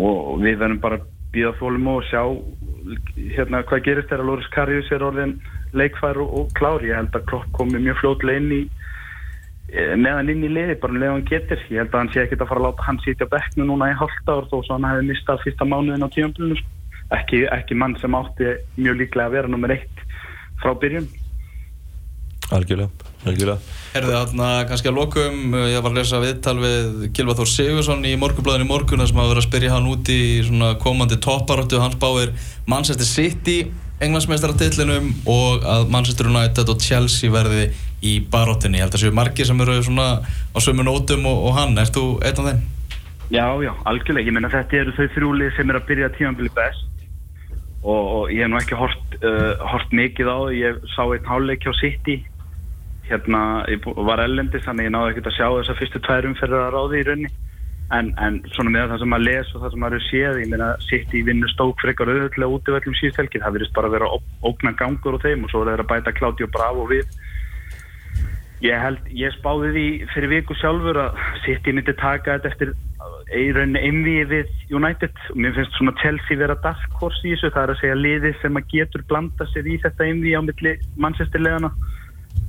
og 0.00 0.40
við 0.40 0.62
verðum 0.62 0.80
bara 0.84 1.02
býða 1.34 1.52
þólum 1.58 1.90
og 1.90 2.06
sjá 2.08 2.22
hérna 3.34 3.64
hvað 3.66 3.84
gerist 3.88 4.10
þegar 4.10 4.28
Loris 4.28 4.48
Karius 4.54 4.90
er 4.94 5.04
orðin 5.04 5.36
leikfær 5.74 6.20
og, 6.22 6.32
og 6.38 6.54
klári 6.58 6.92
ég 6.92 7.00
held 7.00 7.16
að 7.16 7.26
Klopp 7.30 7.50
komi 7.56 7.80
mjög 7.82 8.00
fljóðlega 8.02 8.42
inn 8.42 8.52
í 8.54 8.60
e, 9.72 9.96
meðan 9.98 10.30
inn 10.34 10.46
í 10.46 10.52
liði 10.52 10.78
bara 10.82 10.96
meðan 10.96 11.18
hann 11.18 11.26
getur, 11.32 11.64
ég 11.72 11.82
held 11.82 11.94
að 11.94 12.00
hann 12.02 12.12
sé 12.14 12.22
ekki 12.22 12.38
að 12.38 12.46
fara 12.52 12.62
að 12.62 12.68
láta 12.68 12.86
hann 12.86 13.02
sitja 13.04 13.30
bekknu 13.32 13.66
núna 13.68 13.90
í 13.90 13.98
halvt 13.98 14.30
ár 14.30 14.48
þó 14.52 14.56
svo 14.60 14.76
hann 14.76 14.88
hefði 14.90 15.08
mistað 15.10 15.42
fyrsta 15.44 15.68
mánuðin 15.68 16.06
á 16.06 16.14
tíumblunum 16.14 16.62
ekki, 17.18 17.44
ekki 17.50 17.78
mann 17.80 17.98
sem 18.00 18.16
átti 18.16 18.54
mjög 18.78 19.00
líklega 19.02 19.30
að 19.30 19.36
vera 19.38 19.54
nummer 19.54 19.74
eitt 19.74 20.04
frá 20.62 20.72
byrjun 20.78 21.10
Algjörlega, 22.54 23.08
algjörlega. 23.26 23.58
Herðu 23.94 24.12
þarna 24.14 24.48
kannski 24.68 24.90
að 24.90 24.98
lokum, 24.98 25.38
eh, 25.54 25.70
ég 25.72 25.82
var 25.82 25.90
að 25.90 25.98
lesa 25.98 26.20
viðtal 26.22 26.56
við 26.60 27.08
Gilvar 27.16 27.38
Þór 27.38 27.50
Sigursson 27.50 28.04
í 28.06 28.12
morgunblæðinu 28.20 28.68
morgun 28.68 29.06
sem 29.06 29.16
hafa 29.16 29.32
verið 29.32 29.42
að 29.42 29.48
spyrja 29.48 29.72
hann 29.74 29.88
út 29.90 30.10
í 30.12 30.20
komandi 30.82 31.18
topparóttu, 31.18 31.80
hans 31.82 31.96
báir 31.96 32.34
Manchester 32.66 33.06
City, 33.06 33.72
englandsmeistarartillinum 34.00 35.10
og 35.26 35.64
að 35.64 35.88
Manchester 35.90 36.30
United 36.30 36.68
og 36.68 36.80
Chelsea 36.82 37.30
verði 37.30 37.72
í 38.02 38.20
baróttinni. 38.30 38.78
Ég 38.78 38.86
held 38.86 38.94
að 38.94 38.98
það 38.98 39.06
séu 39.06 39.18
margir 39.18 39.46
sem 39.48 39.60
eru 39.60 39.82
svona 39.82 40.08
á 40.22 40.58
sömu 40.62 40.86
nótum 40.86 41.26
og, 41.26 41.46
og 41.48 41.54
hann, 41.58 41.78
ert 41.78 41.94
þú 41.94 42.06
einn 42.22 42.42
af 42.42 42.50
þeim? 42.50 42.64
Já, 43.32 43.46
já, 43.64 43.72
algjörlega, 43.88 44.28
ég 44.28 44.36
menna 44.36 44.52
þetta 44.52 44.82
eru 44.82 44.92
þau 44.98 45.06
þrjúlið 45.14 45.56
sem 45.56 45.70
er 45.70 45.78
að 45.78 45.86
byrja 45.88 46.10
tímanbili 46.18 46.52
best 46.54 46.84
og, 47.84 48.02
og 48.02 48.32
ég 48.32 48.44
hef 48.44 48.50
nú 48.52 48.58
ekki 48.60 48.76
hort, 48.78 49.16
uh, 49.22 49.54
hort 49.72 49.94
mikið 49.96 50.28
á 50.28 50.38
ég 50.52 50.84
sá 50.92 51.02
einn 51.06 51.28
háluleik 51.28 51.64
hjá 51.64 51.72
City 51.80 52.18
hérna, 53.08 53.40
ég 53.72 53.84
var 54.08 54.22
ellendist 54.24 54.68
þannig 54.68 54.88
ég 54.88 54.94
náði 54.94 55.12
ekkert 55.12 55.32
að 55.32 55.36
sjá 55.38 55.48
þessar 55.48 55.80
fyrstu 55.80 56.00
tværum 56.06 56.38
fyrir 56.38 56.60
að 56.60 56.72
ráði 56.74 57.02
í 57.02 57.08
raunni 57.08 57.32
en, 57.92 58.10
en 58.22 58.38
svona 58.54 58.72
með 58.72 58.92
það 58.92 59.02
sem 59.02 59.12
maður 59.12 59.26
les 59.28 59.52
og 59.52 59.62
það 59.62 59.74
sem 59.74 59.82
maður 59.84 60.04
séð 60.06 60.40
ég 60.40 60.50
meina 60.52 60.70
sitt 60.86 61.14
í 61.14 61.22
vinnu 61.26 61.50
stók 61.52 61.82
frekar 61.82 62.10
auðvitað 62.10 62.56
út 62.56 62.70
í 62.70 62.74
vellum 62.76 62.96
síðstelgir, 63.00 63.44
það 63.44 63.58
verðist 63.58 63.76
bara 63.76 63.90
að 63.90 63.96
vera 63.98 64.10
ógna 64.48 64.74
gangur 64.80 65.18
og 65.18 65.24
þeim 65.24 65.44
og 65.44 65.52
svo 65.52 65.62
er 65.64 65.74
það 65.74 65.84
að 65.84 65.90
bæta 65.92 66.16
Klátti 66.16 66.46
og 66.46 66.54
Bravo 66.54 66.88
við. 66.90 67.20
Ég 68.64 68.80
held, 68.80 69.08
ég 69.12 69.34
spáði 69.34 69.70
því 69.74 69.86
fyrir 70.14 70.32
viku 70.32 70.56
sjálfur 70.56 71.00
að 71.02 71.22
sitt 71.44 71.66
í 71.68 71.74
myndi 71.76 71.92
taka 72.00 72.38
þetta 72.38 72.52
eftir 72.54 72.72
í 73.34 73.50
rauninni 73.52 73.82
einvið 73.82 74.30
við 74.30 74.52
United. 74.72 75.18
Og 75.34 75.40
mér 75.44 75.56
finnst 75.58 75.76
svona 75.76 75.92
Chelsea 76.00 76.38
vera 76.40 76.56
dark 76.64 76.96
horse 77.00 77.20
í 77.26 77.34
þessu, 77.34 77.50
það 77.52 77.66
er 77.66 77.74
að 77.74 77.80
segja 77.82 77.98
liði 77.98 78.32
sem 78.40 78.56
að 78.56 78.70
getur 78.72 79.04
blanda 79.10 79.48
sér 79.50 79.68
í 79.68 79.76
þetta 79.82 80.08
einvið 80.08 80.38
á 80.38 80.42
milli 80.48 80.74
mannsestirleðana 81.04 81.72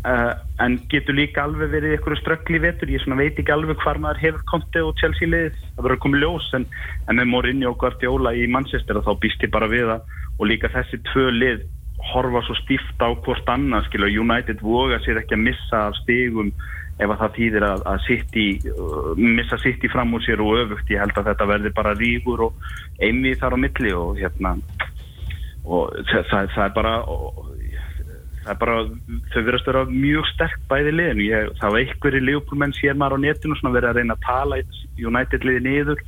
uh, 0.05 0.33
en 0.63 0.77
getur 0.91 1.17
líka 1.17 1.43
alveg 1.43 1.73
verið 1.73 1.97
ykkur 1.97 2.17
ströggli 2.21 2.61
vetur, 2.63 2.91
ég 2.93 3.05
veit 3.17 3.39
ekki 3.39 3.53
alveg 3.53 3.81
hvar 3.83 3.99
maður 4.01 4.21
hefur 4.23 4.45
Conte 4.51 4.83
og 4.85 4.95
Chelsea 5.01 5.27
liðið. 5.27 5.57
Það 5.75 5.87
verður 5.87 6.19
í 6.19 6.21
ljós, 6.23 6.51
en, 6.57 6.67
en 7.09 7.19
með 7.19 7.31
Mourinho 7.33 7.73
og 7.73 7.79
Guardiola 7.81 8.35
í 8.37 8.45
Manchester 8.47 9.01
þá 9.01 9.13
býst 9.23 9.43
ég 9.43 9.53
bara 9.55 9.71
við 9.71 9.89
það 9.91 10.15
og 10.35 10.49
líka 10.51 10.71
þessi 10.73 11.01
tvö 11.11 11.29
lið 11.33 11.65
horfa 12.11 12.41
svo 12.45 12.55
stíft 12.59 13.01
á 13.01 13.09
hvort 13.25 13.47
annað 13.49 13.87
skilur, 13.87 14.11
United 14.11 14.61
voga 14.61 14.99
sér 15.03 15.21
ekki 15.21 15.37
að 15.37 15.45
missa 15.47 15.85
af 15.89 15.95
stigum 16.03 16.51
ef 16.95 17.11
að 17.11 17.21
það 17.21 17.37
þýðir 17.37 17.65
að, 17.67 17.85
að 17.91 18.03
City, 18.05 18.45
uh, 18.71 19.09
missa 19.19 19.57
City 19.63 19.89
fram 19.91 20.13
úr 20.15 20.23
sér 20.23 20.43
og 20.43 20.59
öfugt, 20.61 20.91
ég 20.93 21.01
held 21.01 21.17
að 21.17 21.31
þetta 21.31 21.49
verði 21.49 21.71
bara 21.75 21.95
ríkur 21.97 22.45
og 22.47 22.69
einvið 23.03 23.41
þar 23.41 23.57
á 23.57 23.63
milli 23.65 23.95
og 23.97 24.19
hérna 24.21 24.53
og 25.65 25.95
það, 26.05 26.23
það, 26.29 26.49
það 26.53 26.63
er 26.67 26.73
bara 26.75 26.93
það 28.45 28.53
er 28.53 28.59
bara, 28.61 28.75
þau 29.33 29.41
verðast 29.41 29.67
að 29.67 29.73
vera 29.73 29.95
mjög 30.05 30.29
sterk 30.31 30.59
bæði 30.69 30.93
liðin, 30.93 31.23
ég, 31.25 31.49
það 31.59 31.73
var 31.73 31.81
einhverju 31.81 32.21
liðbúlmenn 32.29 32.75
sér 32.77 32.99
maður 32.99 33.17
á 33.17 33.23
netinu 33.25 33.57
svona 33.59 33.75
verið 33.75 33.89
að 33.89 33.99
reyna 33.99 34.15
að 34.15 34.25
tala 34.25 34.59
United 35.01 35.47
liði 35.47 35.63
niður. 35.65 36.05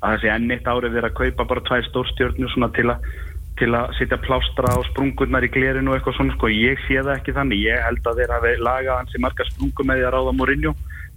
Að 0.00 0.14
þessi 0.14 0.30
enn 0.32 0.54
eitt 0.54 0.70
ári 0.70 0.88
verið 0.88 1.10
að 1.10 1.18
kaupa 1.18 1.46
bara 1.50 1.64
tvær 1.66 1.88
stórstjórnir 1.90 2.52
svona 2.54 2.70
til 2.76 2.86
að 2.88 3.10
til 3.60 3.74
að 3.76 3.90
setja 3.98 4.16
plástra 4.24 4.70
á 4.72 4.78
sprungurnar 4.88 5.44
í 5.44 5.50
glerinu 5.52 5.92
og 5.92 5.98
eitthvað 5.98 6.14
svona 6.16 6.32
sko, 6.32 6.48
ég 6.48 6.80
sé 6.86 7.02
það 7.02 7.18
ekki 7.18 7.34
þannig. 7.36 7.66
Ég 7.66 7.82
held 7.84 8.06
að 8.08 8.22
þeir 8.22 8.32
hafi 8.32 8.52
lagað 8.64 8.96
hansi 8.96 9.20
marga 9.20 9.44
sprungum 9.50 9.90
með 9.90 10.00
því 10.00 10.06
að 10.06 10.14
ráða 10.14 10.32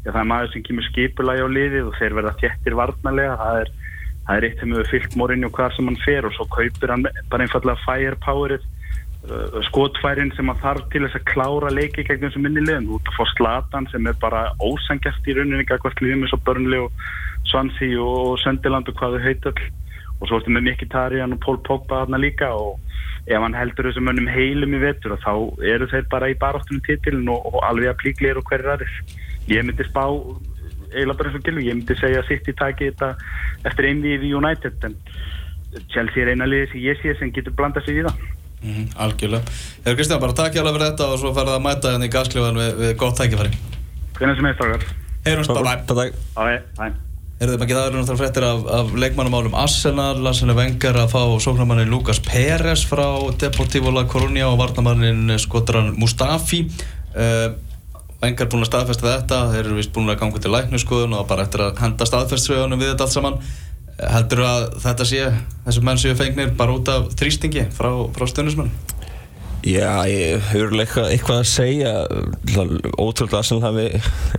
að 0.03 0.12
það 0.12 0.20
er 0.20 0.27
maður 0.27 0.51
sem 0.51 0.63
kemur 0.68 0.88
skipulagi 0.89 1.44
á 1.44 1.48
liðið 1.48 1.86
og 1.88 1.98
þeir 2.00 2.15
verða 2.18 2.34
þjettir 2.42 2.75
varnarlega. 2.75 3.36
Það 3.39 3.60
er, 3.62 3.70
það 4.27 4.36
er 4.36 4.48
eitt 4.48 4.60
sem 4.60 4.74
hefur 4.75 4.89
fyllt 4.92 5.18
Mourinho 5.20 5.50
hvar 5.56 5.75
sem 5.75 5.88
hann 5.88 6.00
fer 6.03 6.27
og 6.27 6.36
svo 6.36 6.48
kaupir 6.51 6.92
hann 6.92 7.06
bara 7.32 7.48
einfallega 7.48 7.84
firepowerið 7.86 8.65
skotfærin 9.70 10.34
sem 10.36 10.50
hann 10.51 10.60
þarf 10.60 10.89
til 10.92 11.06
þess 11.06 11.15
að 11.15 11.27
klára 11.30 11.70
leiki 11.72 12.03
gegn 12.03 12.25
þessu 12.25 12.42
minnilegum 12.44 12.89
út 12.98 13.08
að 13.08 13.20
fá 13.20 13.30
slatan 13.32 13.88
sem 13.92 14.08
er 14.10 14.18
bara 14.20 14.50
ósangjast 14.60 15.30
í 15.30 15.38
rauninni 15.38 15.68
hvert 15.70 16.01
lífum 16.03 16.25
eins 16.25 16.36
og 16.36 16.44
Burnley 16.44 16.82
og 16.84 17.06
Swansea 17.48 18.03
og 18.03 18.36
Söndiland 18.44 18.92
og 18.92 19.00
hvað 19.00 19.15
þau 19.15 19.24
heitöll 19.24 19.70
og 20.20 20.27
svo 20.27 20.39
ertu 20.39 20.51
með 20.51 20.68
Mkhitaryan 20.68 21.36
og 21.36 21.42
Pól 21.44 21.60
Pogba 21.63 22.03
þarna 22.03 22.20
líka 22.20 22.51
og 22.51 22.80
ef 23.27 23.39
hann 23.39 23.56
heldur 23.56 23.88
þessum 23.88 24.10
mönnum 24.10 24.27
heilum 24.32 24.75
í 24.75 24.82
vetur 24.84 25.15
þá 25.24 25.34
eru 25.72 25.88
þeir 25.92 26.08
bara 26.12 26.32
í 26.32 26.38
baráttunum 26.39 26.84
títilin 26.84 27.32
og, 27.32 27.48
og 27.48 27.63
alveg 27.63 27.94
að 27.94 28.00
plíklir 28.03 28.39
og 28.39 28.48
hverjir 28.50 28.74
aðeins. 28.75 29.18
Ég 29.48 29.63
myndi 29.63 29.88
spá 29.88 30.03
eiginlega 30.03 31.18
bara 31.20 31.32
eins 31.32 31.39
og 31.39 31.48
gilvi, 31.48 31.68
ég 31.70 31.80
myndi 31.80 32.00
segja 32.00 32.22
að 32.22 32.30
City 32.30 32.56
taki 32.60 32.92
þetta 32.92 33.13
eftir 33.72 33.89
einvið 33.89 34.27
í 34.27 34.34
United 34.36 34.88
en 34.89 34.98
Chelsea 35.92 36.24
er 36.24 36.34
eina 36.36 36.48
liði 36.48 36.72
sem 36.72 36.84
ég 36.84 37.00
sé 37.00 37.15
sem 37.20 37.32
getur 37.34 37.56
blandað 37.56 37.88
sig 37.88 38.03
í 38.03 38.08
það. 38.08 38.24
Mm 38.63 38.74
-hmm, 38.74 38.91
algjörlega. 38.96 39.43
Þegar 39.84 39.96
Kristján, 40.00 40.20
bara 40.20 40.34
takk 40.34 40.53
hjálpa 40.55 40.74
fyrir 40.74 40.89
þetta 40.89 41.08
og 41.12 41.20
svo 41.20 41.34
ferða 41.36 41.55
að 41.58 41.65
mæta 41.67 41.91
henni 41.93 42.08
í 42.08 42.13
gasklífan 42.15 42.60
við, 42.62 42.75
við 42.82 42.98
gott 42.98 43.17
tækifæri. 43.20 43.51
Hvernig 44.17 44.38
sem 44.38 44.46
er 44.46 44.53
strákar? 44.53 44.86
Heyrumst, 45.25 45.51
bye 45.51 46.13
bye. 46.77 46.93
Erðu 47.41 47.58
maður 47.58 47.65
ekki 47.65 47.75
aðra 47.75 47.98
náttúrulega 47.98 48.20
fréttir 48.22 48.46
af, 48.48 48.60
af 48.72 48.91
leikmannumálum 49.03 49.55
Arsenal, 49.58 50.22
Lassane 50.24 50.53
Wenger 50.55 51.00
að 51.01 51.10
fá 51.12 51.22
sóknarmannin 51.43 51.89
Lucas 51.91 52.22
Pérez 52.24 52.86
frá 52.88 53.08
Deportivo 53.41 53.91
La 53.91 54.05
Coruña 54.08 54.46
og 54.48 54.60
varnamannin 54.62 55.34
skotran 55.41 55.91
Mustafi 56.00 56.62
uh, 57.17 57.50
Wenger 58.24 58.48
búin 58.48 58.63
að 58.63 58.70
staðfesta 58.70 59.10
þetta 59.10 59.39
þeir 59.51 59.63
eru 59.65 59.79
vist 59.82 59.91
búin 59.96 60.13
að 60.13 60.22
ganga 60.22 60.39
til 60.39 60.53
læknuskoðun 60.53 61.17
og 61.17 61.27
bara 61.27 61.43
eftir 61.43 61.65
að 61.65 61.82
henda 61.84 62.08
staðfestsvegunum 62.08 62.79
við 62.79 62.93
þetta 62.93 63.08
allt 63.10 63.17
saman 63.17 63.39
heldur 64.00 64.44
að 64.48 64.66
þetta 64.84 65.06
sé 65.08 65.28
þessum 65.68 65.88
menn 65.90 66.02
séu 66.02 66.18
fengnir 66.18 66.56
bara 66.58 66.76
út 66.76 66.90
af 66.92 67.12
þrýstingi 67.20 67.68
frá, 67.76 67.92
frá 68.16 68.28
stundismann 68.30 68.74
Já, 69.64 70.04
ég 70.12 70.42
hefur 70.50 70.74
eitthvað, 70.76 71.38
að 71.38 71.46
segja 71.48 71.92
ótrúlega 73.00 73.40
að 73.40 73.64
hafi 73.64 73.86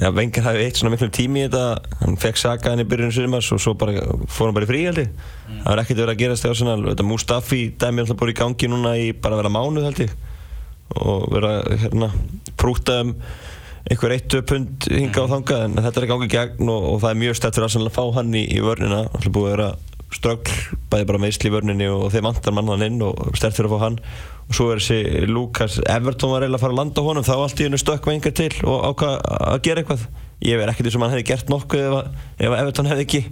já, 0.02 0.10
Wenger 0.12 0.44
hafi 0.44 0.64
eitt 0.66 0.76
svona 0.76 0.92
miklu 0.92 1.08
tími 1.16 1.40
í 1.40 1.46
þetta. 1.46 1.94
Hann 2.02 2.18
fekk 2.20 2.40
sagaðan 2.42 2.82
í 2.82 2.86
byrjunum 2.90 3.14
sumars 3.16 3.48
og 3.56 3.62
svo 3.64 3.72
bara 3.80 4.04
fór 4.28 4.50
hann 4.50 4.58
bara 4.58 4.68
í 4.68 4.68
fríhaldi 4.68 5.06
mm. 5.08 5.62
það 5.62 5.70
var 5.70 5.80
ekkert 5.80 6.02
verið 6.02 6.12
að 6.12 6.20
gerast 6.20 6.44
í 6.44 6.50
Arsenal. 6.50 6.76
Þetta 6.90 7.08
Mustafi 7.08 7.62
dæmi 7.80 8.04
alltaf 8.04 8.20
búin 8.20 8.34
í 8.34 8.36
gangi 8.42 8.68
núna 8.68 8.92
í 9.00 9.08
bara 9.16 9.38
að 9.38 9.40
vera 9.40 9.54
mánuð 9.56 9.88
held 9.88 10.04
ég. 10.04 10.14
Og 11.00 11.24
vera 11.32 11.54
hérna 11.86 12.10
prúta 12.60 13.00
um 13.06 13.16
einhver 13.90 14.14
eittu 14.14 14.40
pund 14.48 14.86
hinga 14.88 15.24
á 15.24 15.32
þanga 15.34 15.58
en 15.66 15.80
þetta 15.84 16.00
er 16.00 16.06
gangið 16.08 16.30
gegn 16.32 16.70
og, 16.72 16.86
og 16.92 17.02
það 17.02 17.10
er 17.10 17.18
mjög 17.20 17.38
stætt 17.38 17.58
fyrir 17.58 17.68
Arsenal 17.68 17.90
að 17.90 17.96
fá 17.98 18.04
hann 18.16 18.36
í, 18.36 18.44
í 18.48 18.62
vörnina. 18.64 19.02
Alltaf 19.10 19.34
búið 19.34 19.48
að 19.50 19.56
vera 19.56 19.68
ströggl 20.14 20.78
bæði 20.92 21.08
bara 21.10 21.20
meðsli 21.24 21.50
í 21.50 21.54
vörninni 21.54 21.88
og 21.90 22.06
þeir 22.14 22.24
vantar 22.28 22.54
mann 22.54 22.70
hann 22.72 22.86
inn 22.86 23.02
og 23.04 23.34
stætt 23.36 23.56
fyrir 23.58 23.68
að 23.68 23.74
fá 23.74 23.84
hann. 23.84 23.98
Og 24.44 24.56
svo 24.56 24.68
er 24.72 24.80
þessi 24.80 25.26
Lukas 25.28 25.80
Everton 25.84 26.32
var 26.32 26.44
reyna 26.44 26.58
að 26.58 26.64
fara 26.64 26.76
að 26.76 26.80
landa 26.80 27.04
honum 27.04 27.26
þá 27.26 27.34
allt 27.36 27.60
í 27.60 27.66
hennu 27.66 27.80
stökk 27.80 28.08
með 28.08 28.18
einhver 28.18 28.36
til 28.40 28.52
og 28.62 28.86
ákvað 28.90 29.18
að 29.40 29.60
gera 29.66 29.84
eitthvað. 29.84 30.06
Ég 30.44 30.60
verð 30.60 30.74
ekkert 30.74 30.88
eins 30.88 30.96
og 30.98 31.04
hann 31.04 31.14
hefði 31.14 31.28
gert 31.30 31.52
nokkuð 31.52 31.84
ef, 31.84 32.24
ef 32.44 32.56
Everton 32.58 32.90
hefði 32.90 33.06
ekki 33.06 33.22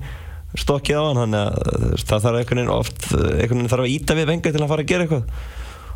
stokkið 0.62 1.00
á 1.00 1.02
hann 1.06 1.20
þannig 1.22 1.42
að 1.42 1.98
það 2.04 2.24
þarf 2.26 2.38
einhvern 2.40 2.60
veginn 2.60 2.72
oft 2.76 3.04
einhvern 3.12 3.58
veginn 3.58 3.72
þarf 3.72 3.84
að 3.84 3.92
íta 3.92 4.16
við 4.16 4.30
venga 4.32 4.52
til 4.52 4.62
að 4.62 4.72
fara 4.72 4.84
að 4.84 4.92
gera 4.92 5.06
eitthvað. 5.06 5.44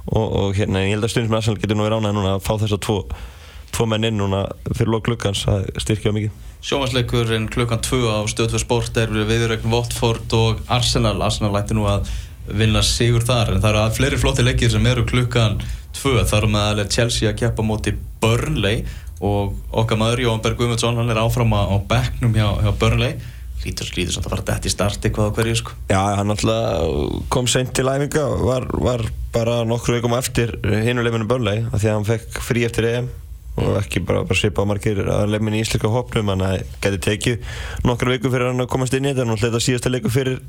Og, 0.06 0.26
og 0.38 0.52
hérna 0.56 0.84
ég 0.84 0.94
held 0.94 1.06
að 1.08 1.12
stundum 1.12 1.32
sem 1.32 1.38
Arsenal 1.40 1.62
getur 1.62 1.78
nú 1.78 1.86
verið 1.86 2.04
ánæg 2.04 2.14
núna 2.16 2.36
að 2.36 2.44
fá 2.46 2.52
þess 2.60 2.76
að 2.76 2.82
tvo, 2.86 2.98
tvo 3.74 3.86
menn 3.90 4.06
inn 4.08 4.18
núna 4.20 4.44
fyrir 4.72 4.92
lók 4.94 5.08
klukkans 5.08 5.44
að 5.50 5.66
styrkja 5.82 6.14
mikið. 6.16 6.42
Sjómasleikurinn 6.66 7.50
klukkan 7.52 7.82
2 7.84 7.98
á 8.10 8.18
stöðfjörð 8.26 8.62
sport 8.64 8.96
er 8.98 9.12
við 9.12 9.28
viðrögn 9.30 9.70
Votford 9.70 10.32
og 10.34 10.62
Arsenal. 10.72 11.18
Arsenal 11.22 11.52
læti 11.54 11.76
nú 11.76 11.84
að 11.90 12.08
vinna 12.46 12.82
sigur 12.82 13.24
þar 13.26 13.54
en 13.54 13.62
það 13.62 13.70
eru 13.72 13.82
að 13.82 13.96
fleiri 13.98 14.20
flotti 14.22 14.44
leikir 14.46 14.72
sem 14.72 14.86
eru 14.88 15.04
klukkan 15.06 15.60
tvö. 15.96 16.20
Þar 16.24 16.38
eru 16.42 16.52
með 16.54 16.82
að 16.84 16.92
Chelsea 16.96 17.30
að 17.30 17.40
keppa 17.42 17.66
móti 17.66 17.94
Burnley 18.22 18.84
og 19.24 19.56
okkar 19.72 20.00
maður 20.00 20.26
Jón 20.26 20.42
Berg 20.44 20.58
Guðmundsson 20.60 20.98
hann 21.00 21.12
er 21.12 21.20
áfram 21.22 21.54
á 21.56 21.76
becknum 21.88 22.34
hjá, 22.36 22.48
hjá 22.64 22.72
Burnley. 22.80 23.16
Lítur 23.66 23.88
slítur 23.88 24.14
svona 24.14 24.28
að 24.28 24.34
fara 24.34 24.46
dætt 24.50 24.66
í 24.68 24.72
starti 24.72 25.10
hvað 25.10 25.30
á 25.32 25.34
hverju 25.36 25.60
sko. 25.60 25.76
Já, 25.90 26.00
hann 26.20 26.34
alltaf 26.34 27.22
kom 27.32 27.48
seint 27.50 27.72
til 27.74 27.88
æfinga 27.88 28.26
var, 28.46 28.66
var 28.78 29.06
bara 29.34 29.60
nokkru 29.66 29.96
veikum 29.96 30.14
eftir 30.18 30.54
hinuleifinu 30.62 31.28
Burnley 31.30 31.64
af 31.70 31.80
því 31.80 31.90
að 31.90 31.96
hann 31.96 32.10
fekk 32.10 32.42
frí 32.46 32.66
eftir 32.68 32.90
EM 32.90 33.08
og 33.56 33.78
ekki 33.80 34.02
bara, 34.06 34.24
bara 34.28 34.38
svipa 34.38 34.64
á 34.64 34.68
margir 34.68 35.00
að 35.04 35.30
lefmin 35.32 35.56
í 35.56 35.62
íslika 35.64 35.90
hópnum 35.92 36.32
hann 36.32 36.44
geti 36.84 37.00
tekið 37.08 37.56
nokkru 37.88 38.14
veikum 38.14 38.34
fyrir 38.34 38.50
hann 38.52 38.64
að 38.64 38.72
komast 38.72 38.96
inn 38.96 39.08
í 39.08 39.14
þetta. 39.14 39.30
Og 39.32 39.42
hleta 39.42 39.62
síðasta 39.62 39.92
leiku 39.92 40.12
fyrir 40.12 40.42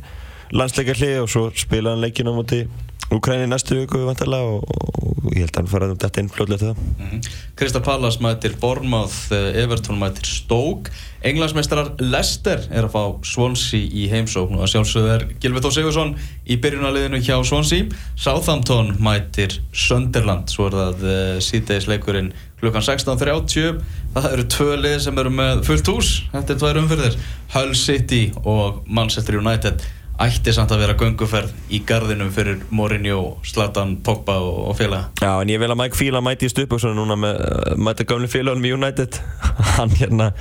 landsleikarli 0.51 1.15
og 1.21 1.31
svo 1.31 1.47
spila 1.55 1.95
hann 1.95 2.03
leikinu 2.03 2.35
á 2.35 2.39
móti 2.39 2.65
Úkræni 3.07 3.47
næstu 3.47 3.77
viku 3.77 4.01
vantarlega 4.03 4.43
og, 4.43 4.63
og 4.67 5.29
ég 5.31 5.45
held 5.45 5.53
að 5.53 5.61
hann 5.61 5.69
fara 5.71 5.87
um 5.87 5.99
þetta 5.99 6.19
inn 6.19 6.31
fljóðlega 6.31 6.59
til 6.59 6.67
það. 6.67 6.79
Mm 6.83 7.05
-hmm. 7.11 7.29
Krista 7.55 7.79
Pallas 7.79 8.17
mætir 8.19 8.57
Bournemouth, 8.59 9.31
eh, 9.31 9.63
Everton 9.63 9.99
mætir 9.99 10.25
Stoke. 10.25 10.91
Englandsmeistarar 11.23 11.93
Leicester 11.99 12.59
er 12.71 12.83
að 12.83 12.91
fá 12.91 13.25
Swansea 13.25 13.79
í 13.79 14.09
heimsókn 14.11 14.59
og 14.59 14.67
sjálfsögðu 14.67 15.09
er 15.13 15.27
Gilvið 15.39 15.63
Þó 15.63 15.71
Sigursson 15.71 16.15
í 16.45 16.57
byrjunaliðinu 16.57 17.21
hjá 17.23 17.43
Swansea. 17.43 17.85
Southampton 18.15 18.97
mætir 18.99 19.61
Sunderland 19.71 20.49
svo 20.49 20.67
er 20.67 20.71
það 20.71 21.03
uh, 21.03 21.39
síðdegisleikurinn 21.39 22.33
klukkan 22.61 22.85
16.30 22.85 23.81
það 24.15 24.31
eru 24.33 24.47
tvö 24.55 24.77
lið 24.81 24.97
sem 25.05 25.21
eru 25.21 25.33
með 25.33 25.61
fullt 25.67 25.91
hús. 25.91 26.09
Þetta 26.33 26.53
er 26.55 26.61
tvær 26.63 26.81
umfyrðir 26.81 27.19
Hull 27.53 27.75
City 27.77 28.23
og 28.43 28.81
Manchester 28.89 29.37
United 29.37 29.85
ætti 30.17 30.53
samt 30.55 30.71
að 30.74 30.81
vera 30.81 30.95
gönguferð 30.97 31.51
í 31.74 31.79
gardinum 31.86 32.29
fyrir 32.33 32.62
Mourinho, 32.74 33.38
Zlatan, 33.45 33.97
Pogba 34.05 34.39
og, 34.41 34.57
og 34.71 34.77
félaga. 34.79 35.12
Já, 35.21 35.29
en 35.43 35.51
ég 35.51 35.62
vil 35.62 35.69
að 35.69 35.77
Mike 35.77 35.97
Phelan 36.00 36.25
mæti 36.25 36.47
í 36.47 36.51
stupböksunum 36.51 36.97
núna 36.97 37.17
með 37.21 37.43
mæta 37.86 38.05
gömlu 38.07 38.29
félagunum 38.31 38.65
í 38.65 38.74
United 38.74 39.19
hann 39.77 39.93
hérna, 40.00 40.31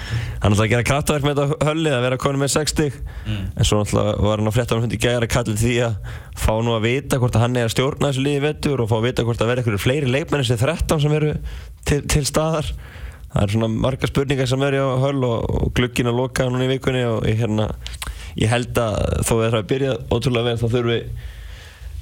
hann 0.41 0.57
ætlaði 0.57 0.65
að 0.65 0.73
gera 0.73 0.89
kraftverk 0.89 1.27
með 1.27 1.41
þetta 1.43 1.69
höllið 1.69 1.97
að 1.99 2.07
vera 2.07 2.21
konu 2.25 2.41
með 2.41 2.53
60 2.57 2.97
mm. 2.97 3.45
en 3.53 3.69
svo 3.69 3.83
náttúrulega 3.83 4.17
var 4.25 4.43
hann 4.43 4.49
á 4.49 4.57
frettanum 4.57 4.87
hundi 4.87 5.01
gæra 5.03 5.31
kallið 5.37 5.63
því 5.65 5.77
að 5.91 6.13
fá 6.41 6.53
nú 6.65 6.77
að 6.77 6.87
vita 6.89 7.21
hvort 7.21 7.37
að 7.37 7.45
hann 7.45 7.61
er 7.61 7.69
að 7.69 7.75
stjórna 7.77 8.13
þessu 8.13 8.25
liði 8.25 8.45
vettur 8.47 8.85
og 8.85 8.93
fá 8.93 8.97
að 9.01 9.09
vita 9.11 9.27
hvort 9.29 9.45
að 9.45 9.53
vera 9.53 9.65
eitthvað 9.65 9.85
fleiri 9.85 10.09
leikmenni 10.09 10.49
sem 10.49 10.61
13 10.61 11.05
sem 11.05 11.17
eru 11.21 11.35
til, 11.85 12.01
til 12.09 12.25
staðar 12.29 12.73
það 13.37 13.43
er 13.45 13.53
svona 13.53 13.69
marga 13.73 14.09
spurningar 14.09 14.49
sem 14.49 14.63
eru 14.65 14.85
á 14.89 14.97
höll 15.05 15.21
og, 15.29 15.45
og 15.45 15.73
gluggin 15.77 16.09
að 16.09 16.21
loka 16.23 16.49
núna 16.49 16.65
í 16.65 16.73
vikunni 16.73 17.05
og 17.09 17.27
hérna 17.29 17.69
ég 18.41 18.53
held 18.53 18.79
að 18.83 19.01
þó 19.23 19.33
að 19.33 19.41
það 19.41 19.49
er 19.49 19.59
að 19.61 19.71
byrja 19.73 19.97
ótrúlega 20.13 20.49
vel 20.51 20.61
þá 20.61 20.67
þurfum 20.67 20.93
við 20.93 21.09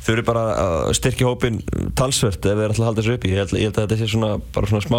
þau 0.05 0.13
eru 0.13 0.25
bara 0.27 0.43
að 0.61 0.91
styrkja 0.99 1.29
hópin 1.29 1.61
talsvert 1.97 2.45
ef 2.45 2.51
erum 2.53 2.65
alltaf 2.67 2.83
að 2.83 2.89
halda 2.91 3.03
þessu 3.03 3.15
upp 3.17 3.27
ég 3.29 3.39
held, 3.41 3.55
ég 3.57 3.71
held 3.71 3.79
að 3.79 3.87
þetta 3.87 3.99
sé 4.01 4.09
svona, 4.13 4.33
svona 4.69 4.83
smá 4.85 4.99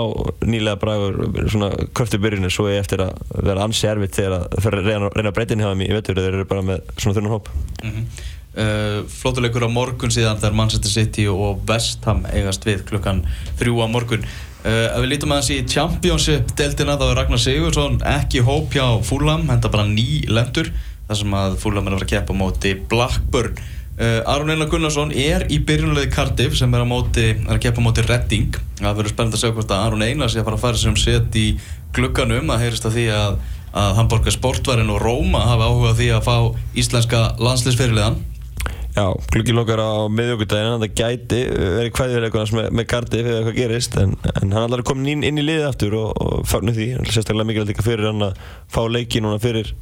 nýlega 0.49 0.79
bragur 0.81 1.49
svona 1.53 1.69
kröftu 1.97 2.19
byrjunni 2.23 2.49
svo 2.53 2.65
ég 2.71 2.81
eftir 2.81 3.03
að 3.05 3.19
vera 3.45 3.67
ansi 3.67 3.89
erfitt 3.89 4.17
þegar 4.17 4.47
að 4.49 4.79
reyna, 4.79 5.11
reyna 5.13 5.29
að 5.29 5.35
breyta 5.37 5.53
inn 5.53 5.61
hjá 5.61 5.69
þeim 5.73 5.83
í 5.85 5.91
vettur 5.93 6.21
þeir 6.21 6.31
eru 6.31 6.47
bara 6.49 6.65
með 6.65 6.89
svona 6.95 7.19
þunum 7.19 7.35
hóp. 7.35 7.51
Mm 7.83 7.91
-hmm. 7.91 8.23
uh, 8.63 8.97
Flótuleikur 9.19 9.67
á 9.69 9.69
morgun 9.69 10.15
síðan 10.15 10.41
þegar 10.41 10.57
Manchester 10.57 10.95
City 10.95 11.27
og 11.29 11.61
West 11.69 12.09
Ham 12.09 12.25
eigast 12.33 12.65
við 12.65 12.81
klukkan 12.89 13.21
þrjú 13.61 13.85
á 13.85 13.87
morgun. 13.87 14.25
Uh, 14.65 14.89
ef 14.89 14.99
við 15.03 15.11
lítum 15.11 15.35
aðeins 15.35 15.53
í 15.53 15.61
Championship 15.69 16.55
deltina 16.57 16.97
þá 16.97 17.11
er 17.11 17.15
Ragnar 17.21 17.45
Sigursson 17.45 18.01
ekki 18.01 18.41
hóp 18.41 18.73
hjá 18.73 18.87
Fulham, 19.05 19.45
henda 19.53 19.69
bara 19.69 19.85
ný 19.85 20.25
lendur 20.25 20.73
þar 21.07 21.19
sem 21.21 21.39
að 21.39 21.57
Fulham 21.61 21.87
er 21.87 21.95
að 21.95 21.99
vera 21.99 22.07
að 22.07 22.13
keppa 22.13 22.37
móti 22.37 22.75
Blackburn. 22.91 23.57
Uh, 23.95 24.19
Aron 24.27 24.51
Einar 24.51 24.67
Gunnarsson 24.67 25.13
er 25.15 25.45
í 25.47 25.61
byrjunulegi 25.63 26.11
Cardiff 26.11 26.57
sem 26.59 26.73
er 26.75 26.83
að, 26.83 26.89
móti, 26.91 27.29
er 27.31 27.53
að 27.55 27.61
kepa 27.63 27.83
móti 27.83 28.03
Redding 28.03 28.57
það 28.81 28.97
verður 28.97 29.13
spennend 29.13 29.37
að 29.37 29.43
segja 29.43 29.55
hvort 29.55 29.71
að 29.71 29.83
Aron 29.85 30.03
Einar 30.03 30.31
sé 30.31 30.41
að 30.41 30.49
fara 30.49 30.59
að 30.59 30.65
fara 30.65 30.81
sem 30.81 30.97
set 30.99 31.37
í 31.39 31.45
glugganum. 31.95 32.51
Að 32.51 32.65
heyrist 32.65 32.87
að 32.89 32.97
því 32.97 33.05
að, 33.15 33.37
að 33.81 33.97
Hamburger 34.01 34.35
Sportværin 34.35 34.91
og 34.91 35.01
Róma 35.03 35.45
hafa 35.47 35.69
áhuga 35.69 35.93
því 35.95 36.09
að 36.17 36.25
fá 36.27 36.35
íslenska 36.83 37.21
landsliðsfyrirliðan. 37.39 38.23
Já, 38.95 39.11
glukki 39.31 39.51
lókar 39.51 39.81
á 39.83 40.07
miðjögundaginn 40.07 40.77
það 40.79 40.91
gæti 40.95 41.39
verið 41.51 41.89
hvaðiðleikunars 41.97 42.53
með, 42.55 42.67
með 42.79 42.85
Cardiff 42.93 43.25
eða 43.27 43.39
eitthvað 43.41 43.57
gerist 43.57 43.97
en, 43.99 44.13
en 44.31 44.53
hann 44.55 44.61
er 44.61 44.69
alveg 44.69 44.87
komin 44.87 45.09
inn, 45.11 45.25
inn 45.27 45.41
í 45.41 45.43
liðið 45.43 45.67
aftur 45.67 45.97
og, 45.99 46.13
og 46.15 46.45
fagnu 46.47 46.71
því, 46.77 46.85
sérstaklega 47.09 47.49
mikilvægt 47.49 47.73
líka 47.73 47.83
fyrir 47.83 48.07
hann 48.07 48.23
að 48.29 48.39
fá 48.71 48.79
leiki 48.87 49.19
núna 49.19 49.41
fyrir 49.43 49.73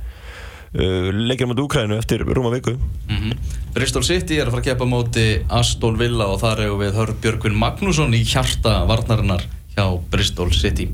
leikir 0.73 1.45
mot 1.45 1.59
Úkrænu 1.59 1.97
eftir 1.97 2.23
rúma 2.25 2.49
viku. 2.49 2.71
Mm 3.09 3.17
-hmm. 3.17 3.37
Bristol 3.73 4.03
City 4.03 4.39
er 4.39 4.47
að 4.47 4.51
fara 4.51 4.61
að 4.61 4.65
kepa 4.65 4.85
móti 4.85 5.45
Aston 5.49 5.97
Villa 5.97 6.25
og 6.25 6.39
þar 6.41 6.63
hefur 6.63 6.79
við 6.79 6.93
hörð 6.93 7.21
Björgvin 7.21 7.55
Magnússon 7.55 8.13
í 8.13 8.23
hjarta 8.23 8.85
varnarinnar 8.85 9.43
hjá 9.75 9.99
Bristol 10.09 10.51
City. 10.51 10.89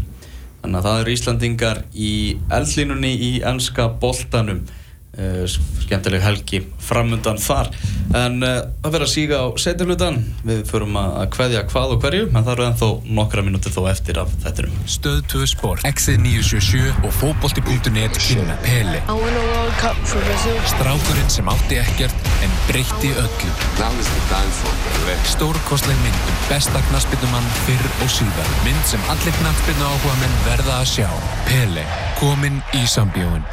Þannig 0.62 0.78
að 0.80 0.84
það 0.84 1.00
eru 1.02 1.12
Íslandingar 1.12 1.84
í 1.96 2.38
eldlínunni 2.52 3.14
í 3.16 3.42
ennska 3.42 3.88
boltanum 3.88 4.62
Uh, 5.20 5.44
skemmtileg 5.84 6.22
helgi 6.24 6.62
framundan 6.80 7.40
þar. 7.44 7.68
En 8.16 8.38
uh, 8.40 8.62
að 8.86 8.94
vera 8.94 9.04
að 9.04 9.12
síga 9.12 9.42
á 9.44 9.48
setjaflutan 9.60 10.22
við 10.48 10.62
förum 10.70 10.96
að 10.96 11.26
hveðja 11.36 11.64
hvað 11.68 11.96
og 11.96 12.06
hverju 12.06 12.30
en 12.30 12.38
það 12.38 12.52
eru 12.54 12.66
ennþá 12.70 12.90
nokkra 13.18 13.44
mínútið 13.44 13.76
þó 13.76 13.82
eftir 13.92 14.22
af 14.22 14.32
þettinum 14.46 14.78
Stöð 14.88 15.20
2 15.34 15.50
Sport, 15.52 15.84
X977 15.90 17.04
og 17.04 17.12
fókbólti.net 17.20 18.22
kynna 18.30 18.56
Pele. 18.64 19.04
Strákurinn 20.72 21.36
sem 21.36 21.52
átti 21.52 21.82
ekkert 21.84 22.34
en 22.46 22.58
breytti 22.70 23.12
öllu. 23.20 23.54
Stórkostleg 25.36 26.04
mynd 26.06 26.28
um 26.32 26.44
besta 26.48 26.80
knaspinnumann 26.88 27.56
fyrr 27.66 27.96
og 28.06 28.14
síðan 28.22 28.60
mynd 28.64 28.88
sem 28.88 29.10
allir 29.12 29.36
knaspinnu 29.42 29.90
áhuga 29.92 30.20
menn 30.24 30.44
verða 30.48 30.80
að 30.80 30.94
sjá. 30.96 31.10
Pele, 31.50 31.90
kominn 32.22 32.64
í 32.80 32.88
sambjóin 32.88 33.44